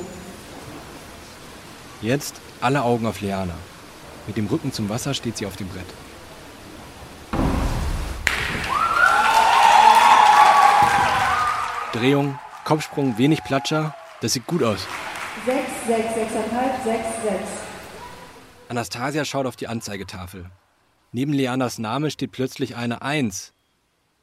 Jetzt 2.00 2.40
alle 2.60 2.82
Augen 2.82 3.06
auf 3.06 3.20
Leana. 3.20 3.54
Mit 4.28 4.36
dem 4.36 4.46
Rücken 4.46 4.72
zum 4.72 4.88
Wasser 4.88 5.14
steht 5.14 5.36
sie 5.36 5.46
auf 5.46 5.56
dem 5.56 5.68
Brett. 5.68 5.86
Drehung, 11.92 12.38
Kopfsprung, 12.64 13.18
wenig 13.18 13.42
Platscher. 13.42 13.94
Das 14.20 14.32
sieht 14.32 14.46
gut 14.46 14.62
aus. 14.62 14.86
Sechs, 15.44 15.70
sechs, 15.86 16.14
sechseinhalb, 16.14 16.84
sechs, 16.84 17.22
sechs. 17.22 17.48
Anastasia 18.68 19.24
schaut 19.24 19.46
auf 19.46 19.56
die 19.56 19.66
Anzeigetafel. 19.66 20.50
Neben 21.14 21.34
Leanas 21.34 21.78
Name 21.78 22.10
steht 22.10 22.32
plötzlich 22.32 22.74
eine 22.74 23.02
Eins. 23.02 23.52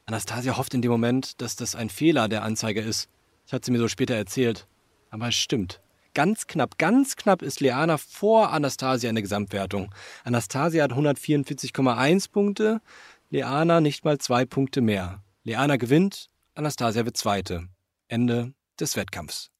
Anastasia 0.06 0.56
hofft 0.56 0.74
in 0.74 0.82
dem 0.82 0.90
Moment, 0.90 1.40
dass 1.40 1.54
das 1.54 1.76
ein 1.76 1.88
Fehler 1.88 2.28
der 2.28 2.42
Anzeige 2.42 2.80
ist. 2.80 3.08
Das 3.44 3.52
hat 3.52 3.64
sie 3.64 3.70
mir 3.70 3.78
so 3.78 3.86
später 3.86 4.16
erzählt. 4.16 4.66
Aber 5.08 5.28
es 5.28 5.36
stimmt. 5.36 5.80
Ganz 6.14 6.48
knapp, 6.48 6.78
ganz 6.78 7.14
knapp 7.14 7.42
ist 7.42 7.60
Leana 7.60 7.96
vor 7.96 8.52
Anastasia 8.52 9.08
in 9.08 9.14
der 9.14 9.22
Gesamtwertung. 9.22 9.94
Anastasia 10.24 10.82
hat 10.82 10.92
144,1 10.92 12.30
Punkte, 12.32 12.80
Leana 13.30 13.80
nicht 13.80 14.04
mal 14.04 14.18
zwei 14.18 14.44
Punkte 14.44 14.80
mehr. 14.80 15.22
Leana 15.44 15.76
gewinnt, 15.76 16.28
Anastasia 16.54 17.04
wird 17.04 17.16
Zweite. 17.16 17.68
Ende 18.08 18.52
des 18.80 18.96
Wettkampfs. 18.96 19.52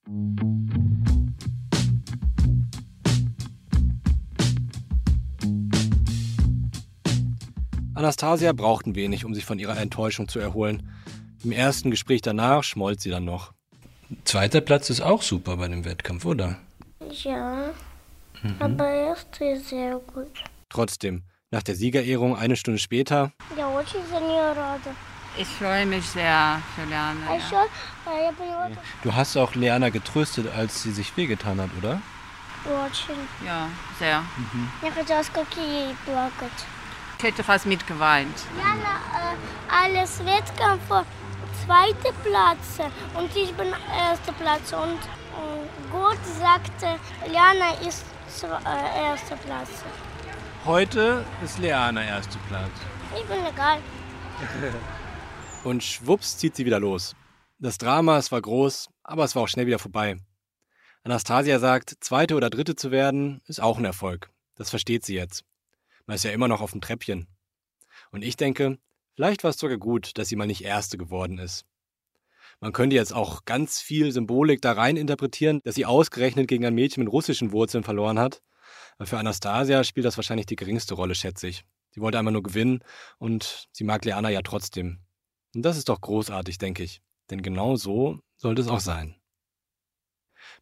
Anastasia 8.00 8.54
braucht 8.54 8.86
ein 8.86 8.94
wenig, 8.94 9.22
eh 9.22 9.26
um 9.26 9.34
sich 9.34 9.44
von 9.44 9.58
ihrer 9.58 9.76
Enttäuschung 9.76 10.26
zu 10.26 10.38
erholen. 10.38 10.90
Im 11.44 11.52
ersten 11.52 11.90
Gespräch 11.90 12.22
danach 12.22 12.64
schmollt 12.64 12.98
sie 13.02 13.10
dann 13.10 13.26
noch. 13.26 13.52
Zweiter 14.24 14.62
Platz 14.62 14.88
ist 14.88 15.02
auch 15.02 15.20
super 15.20 15.58
bei 15.58 15.68
dem 15.68 15.84
Wettkampf, 15.84 16.24
oder? 16.24 16.56
Ja, 17.10 17.70
mhm. 18.42 18.56
aber 18.58 18.88
erst 18.90 19.38
ist 19.40 19.68
sehr 19.68 20.00
gut. 20.14 20.32
Trotzdem, 20.70 21.24
nach 21.50 21.62
der 21.62 21.74
Siegerehrung 21.74 22.36
eine 22.36 22.56
Stunde 22.56 22.78
später. 22.78 23.32
Ja, 23.58 23.68
Ich 25.36 25.46
freue 25.46 25.84
mich 25.84 26.06
sehr 26.06 26.62
für 26.74 26.88
Leana. 26.88 27.34
Ja. 28.70 28.76
Du 29.02 29.14
hast 29.14 29.36
auch 29.36 29.54
Leana 29.54 29.90
getröstet, 29.90 30.46
als 30.56 30.82
sie 30.82 30.92
sich 30.92 31.14
wehgetan 31.18 31.60
hat, 31.60 31.70
oder? 31.76 32.00
Ja, 33.44 33.68
sehr. 33.98 34.20
Mhm. 34.20 34.70
Ich 37.20 37.24
hätte 37.24 37.44
fast 37.44 37.66
mitgeweint. 37.66 38.34
Ja, 38.56 38.72
äh, 38.72 39.84
alles 39.84 40.24
Wettkampf 40.24 40.82
vor 40.88 41.04
zweiter 41.66 42.14
Platz 42.24 42.78
und 43.14 43.36
ich 43.36 43.52
bin 43.52 43.66
erster 43.94 44.32
Platz. 44.32 44.72
Und, 44.72 44.98
Gott 45.92 46.16
sagte, 46.38 46.98
Liana 47.30 47.72
ist 47.86 48.06
äh, 48.42 49.02
erster 49.02 49.36
Platz. 49.36 49.68
Heute 50.64 51.22
ist 51.44 51.58
Liana 51.58 52.02
erster 52.02 52.38
Platz. 52.48 52.70
Ich 53.14 53.26
bin 53.26 53.44
egal. 53.44 53.80
und 55.64 55.84
schwupps 55.84 56.38
zieht 56.38 56.56
sie 56.56 56.64
wieder 56.64 56.80
los. 56.80 57.14
Das 57.58 57.76
Drama, 57.76 58.16
es 58.16 58.32
war 58.32 58.40
groß, 58.40 58.88
aber 59.02 59.24
es 59.24 59.36
war 59.36 59.42
auch 59.42 59.48
schnell 59.48 59.66
wieder 59.66 59.78
vorbei. 59.78 60.16
Anastasia 61.04 61.58
sagt, 61.58 61.96
zweite 62.00 62.34
oder 62.34 62.48
dritte 62.48 62.76
zu 62.76 62.90
werden, 62.90 63.42
ist 63.46 63.60
auch 63.60 63.76
ein 63.76 63.84
Erfolg. 63.84 64.30
Das 64.54 64.70
versteht 64.70 65.04
sie 65.04 65.16
jetzt. 65.16 65.44
Man 66.10 66.16
ist 66.16 66.24
ja 66.24 66.32
immer 66.32 66.48
noch 66.48 66.60
auf 66.60 66.72
dem 66.72 66.80
Treppchen. 66.80 67.28
Und 68.10 68.22
ich 68.22 68.36
denke, 68.36 68.80
vielleicht 69.14 69.44
war 69.44 69.50
es 69.50 69.58
sogar 69.58 69.78
gut, 69.78 70.18
dass 70.18 70.26
sie 70.26 70.34
mal 70.34 70.48
nicht 70.48 70.64
Erste 70.64 70.98
geworden 70.98 71.38
ist. 71.38 71.66
Man 72.58 72.72
könnte 72.72 72.96
jetzt 72.96 73.12
auch 73.12 73.44
ganz 73.44 73.80
viel 73.80 74.10
Symbolik 74.10 74.60
da 74.60 74.72
rein 74.72 74.96
interpretieren, 74.96 75.60
dass 75.62 75.76
sie 75.76 75.86
ausgerechnet 75.86 76.48
gegen 76.48 76.66
ein 76.66 76.74
Mädchen 76.74 77.04
mit 77.04 77.12
russischen 77.12 77.52
Wurzeln 77.52 77.84
verloren 77.84 78.18
hat. 78.18 78.42
Aber 78.98 79.06
für 79.06 79.18
Anastasia 79.20 79.84
spielt 79.84 80.04
das 80.04 80.18
wahrscheinlich 80.18 80.46
die 80.46 80.56
geringste 80.56 80.94
Rolle, 80.94 81.14
schätze 81.14 81.46
ich. 81.46 81.64
Sie 81.92 82.00
wollte 82.00 82.18
einmal 82.18 82.32
nur 82.32 82.42
gewinnen 82.42 82.82
und 83.18 83.68
sie 83.70 83.84
mag 83.84 84.04
Leana 84.04 84.30
ja 84.30 84.42
trotzdem. 84.42 84.98
Und 85.54 85.62
das 85.62 85.76
ist 85.76 85.88
doch 85.88 86.00
großartig, 86.00 86.58
denke 86.58 86.82
ich. 86.82 87.02
Denn 87.30 87.40
genau 87.40 87.76
so 87.76 88.18
sollte 88.36 88.62
es 88.62 88.68
auch 88.68 88.80
sein. 88.80 89.14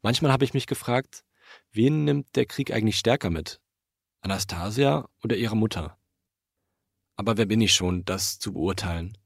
Manchmal 0.02 0.30
habe 0.30 0.44
ich 0.44 0.52
mich 0.52 0.66
gefragt, 0.66 1.24
wen 1.72 2.04
nimmt 2.04 2.36
der 2.36 2.44
Krieg 2.44 2.70
eigentlich 2.70 2.98
stärker 2.98 3.30
mit? 3.30 3.62
Anastasia 4.21 5.07
oder 5.23 5.35
ihre 5.35 5.57
Mutter? 5.57 5.97
Aber 7.15 7.37
wer 7.37 7.45
bin 7.45 7.61
ich 7.61 7.73
schon, 7.73 8.05
das 8.05 8.39
zu 8.39 8.53
beurteilen? 8.53 9.17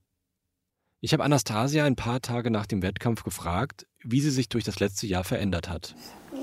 Ich 0.99 1.13
habe 1.13 1.23
Anastasia 1.23 1.85
ein 1.85 1.95
paar 1.95 2.21
Tage 2.21 2.49
nach 2.49 2.65
dem 2.65 2.81
Wettkampf 2.81 3.23
gefragt, 3.23 3.85
wie 4.03 4.19
sie 4.19 4.31
sich 4.31 4.49
durch 4.49 4.63
das 4.63 4.79
letzte 4.79 5.05
Jahr 5.05 5.23
verändert 5.23 5.69
hat. 5.69 5.95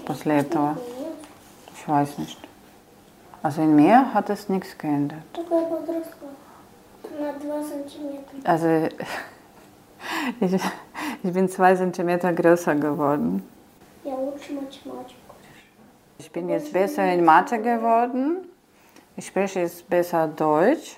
После 0.06 0.38
этого, 0.38 0.78
ich 1.74 1.88
weiß 1.88 2.18
nicht. 2.18 2.38
Also 3.42 3.62
in 3.62 3.74
mir 3.76 4.14
hat 4.14 4.30
es 4.30 4.48
nichts 4.48 4.78
geändert. 4.78 5.22
Такая 5.34 5.64
подросла 5.66 6.30
на 7.20 7.38
2 7.38 7.62
сантиметра. 7.62 8.36
Also 8.44 8.88
ich, 10.40 10.62
ich 11.22 11.32
bin 11.32 11.48
zwei 11.48 11.74
Zentimeter 11.74 12.32
größer 12.32 12.74
geworden. 12.76 13.42
Я 14.04 14.16
лучше 14.16 14.52
математику. 14.52 15.17
Ich 16.19 16.31
bin 16.31 16.49
jetzt 16.49 16.73
besser 16.73 17.11
in 17.13 17.23
Mathe 17.23 17.59
geworden. 17.59 18.45
Ich 19.15 19.27
spreche 19.27 19.61
jetzt 19.61 19.89
besser 19.89 20.27
Deutsch. 20.27 20.97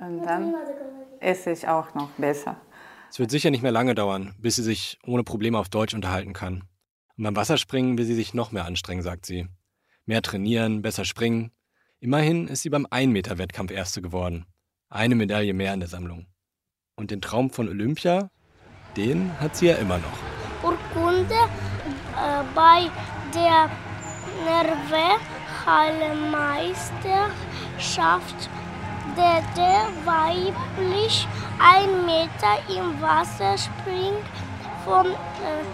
Und 0.00 0.24
dann 0.24 0.54
esse 1.20 1.50
ich 1.50 1.68
auch 1.68 1.94
noch 1.94 2.08
besser. 2.12 2.56
Es 3.10 3.18
wird 3.18 3.30
sicher 3.30 3.50
nicht 3.50 3.62
mehr 3.62 3.72
lange 3.72 3.94
dauern, 3.94 4.34
bis 4.38 4.56
sie 4.56 4.62
sich 4.62 4.98
ohne 5.06 5.22
Probleme 5.22 5.58
auf 5.58 5.68
Deutsch 5.68 5.92
unterhalten 5.92 6.32
kann. 6.32 6.64
Und 7.18 7.24
beim 7.24 7.36
Wasserspringen 7.36 7.98
will 7.98 8.06
sie 8.06 8.14
sich 8.14 8.32
noch 8.32 8.52
mehr 8.52 8.64
anstrengen, 8.64 9.02
sagt 9.02 9.26
sie. 9.26 9.46
Mehr 10.06 10.22
trainieren, 10.22 10.80
besser 10.80 11.04
springen. 11.04 11.52
Immerhin 12.00 12.48
ist 12.48 12.62
sie 12.62 12.70
beim 12.70 12.86
1-Meter-Wettkampf 12.86 13.70
Erste 13.70 14.00
geworden. 14.00 14.46
Eine 14.88 15.14
Medaille 15.14 15.52
mehr 15.52 15.74
in 15.74 15.80
der 15.80 15.90
Sammlung. 15.90 16.26
Und 16.96 17.10
den 17.10 17.20
Traum 17.20 17.50
von 17.50 17.68
Olympia, 17.68 18.30
den 18.96 19.38
hat 19.40 19.56
sie 19.56 19.66
ja 19.66 19.74
immer 19.74 19.98
noch. 19.98 20.18
Urkunde 20.62 21.34
äh, 21.34 22.42
bei 22.54 22.88
der 23.34 23.68
Nerve 24.44 25.18
Kinderhalle-Meisterschaft, 25.68 28.48
der, 29.16 29.42
weiblich 30.04 31.26
ein 31.58 32.06
Meter 32.06 32.58
im 32.68 33.00
Wasser 33.00 33.56
springt, 33.58 34.24
von 34.84 35.06
äh, 35.06 35.64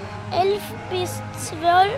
11 0.41 0.63
bis 0.91 1.21
12, 1.49 1.91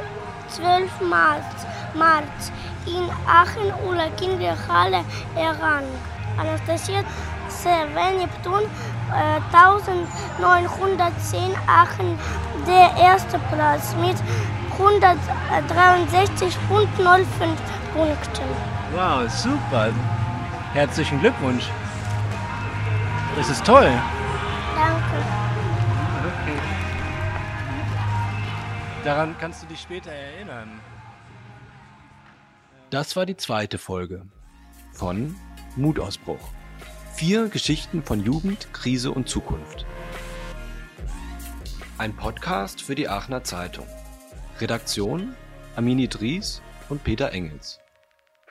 12 0.48 1.00
März, 1.00 1.66
März 1.94 2.52
in 2.86 3.10
Aachen 3.26 3.72
oder 3.88 4.08
Kinderhalle 4.10 5.04
errang. 5.34 5.84
Anastasia 6.38 7.02
Neptun 8.18 8.64
äh, 9.14 9.40
1910 9.56 11.56
Aachen 11.66 12.18
der 12.66 12.94
erste 13.02 13.38
Platz 13.50 13.94
mit 13.98 14.16
163,05 14.78 17.26
Punkten. 17.94 18.44
Wow, 18.92 19.30
super. 19.30 19.92
Herzlichen 20.72 21.20
Glückwunsch. 21.20 21.64
Das 23.36 23.50
ist 23.50 23.64
toll. 23.64 23.90
Danke. 24.74 25.22
Okay. 26.42 26.58
Daran 29.04 29.36
kannst 29.38 29.62
du 29.62 29.66
dich 29.66 29.80
später 29.80 30.10
erinnern. 30.10 30.80
Das 32.90 33.16
war 33.16 33.26
die 33.26 33.36
zweite 33.36 33.78
Folge 33.78 34.26
von 34.92 35.34
Mutausbruch. 35.76 36.40
Vier 37.14 37.48
Geschichten 37.48 38.02
von 38.02 38.24
Jugend, 38.24 38.72
Krise 38.72 39.10
und 39.10 39.28
Zukunft. 39.28 39.86
Ein 41.98 42.14
Podcast 42.14 42.82
für 42.82 42.94
die 42.94 43.08
Aachener 43.08 43.42
Zeitung. 43.42 43.86
Redaktion 44.60 45.36
Amini 45.76 46.08
Dries 46.08 46.62
und 46.88 47.04
Peter 47.04 47.30
Engels. 47.32 47.78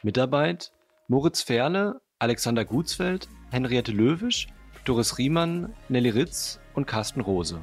Mitarbeit 0.03 0.71
Moritz 1.07 1.41
Ferle, 1.41 1.99
Alexander 2.19 2.63
Gutsfeld, 2.63 3.27
Henriette 3.49 3.91
Löwisch, 3.91 4.47
Doris 4.83 5.17
Riemann, 5.17 5.73
Nelly 5.89 6.11
Ritz 6.11 6.59
und 6.75 6.85
Carsten 6.85 7.21
Rose. 7.21 7.59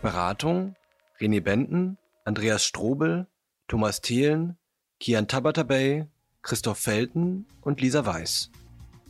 Beratung 0.00 0.76
René 1.18 1.40
Benten, 1.40 1.98
Andreas 2.24 2.64
Strobel, 2.64 3.26
Thomas 3.66 4.00
Thelen, 4.00 4.56
Kian 5.00 5.26
Tabatabay, 5.26 6.06
Christoph 6.42 6.78
Felten 6.78 7.46
und 7.62 7.80
Lisa 7.80 8.06
Weiß. 8.06 8.52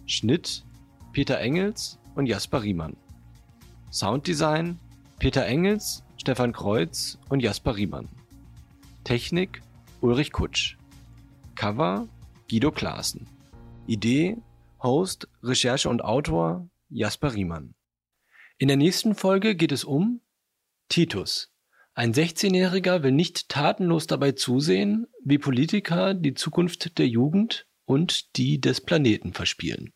Schnitt 0.07 0.65
Peter 1.13 1.39
Engels 1.39 1.99
und 2.15 2.25
Jasper 2.25 2.63
Riemann. 2.63 2.97
Sounddesign 3.91 4.79
Peter 5.19 5.45
Engels, 5.45 6.03
Stefan 6.17 6.53
Kreuz 6.53 7.19
und 7.29 7.41
Jasper 7.41 7.77
Riemann. 7.77 8.09
Technik 9.11 9.61
Ulrich 10.01 10.31
Kutsch. 10.31 10.77
Cover 11.57 12.07
Guido 12.49 12.71
Klaassen. 12.71 13.27
Idee, 13.89 14.37
Host, 14.81 15.27
Recherche 15.43 15.89
und 15.89 16.01
Autor 16.01 16.71
Jasper 16.91 17.35
Riemann. 17.35 17.75
In 18.59 18.69
der 18.69 18.77
nächsten 18.77 19.17
Folge 19.17 19.57
geht 19.57 19.73
es 19.73 19.83
um 19.83 20.21
Titus. 20.89 21.53
Ein 21.93 22.15
16-Jähriger 22.15 23.03
will 23.03 23.11
nicht 23.11 23.49
tatenlos 23.49 24.07
dabei 24.07 24.31
zusehen, 24.31 25.09
wie 25.25 25.39
Politiker 25.39 26.15
die 26.15 26.35
Zukunft 26.35 26.97
der 26.97 27.09
Jugend 27.09 27.67
und 27.87 28.37
die 28.37 28.61
des 28.61 28.81
Planeten 28.81 29.33
verspielen. 29.33 29.93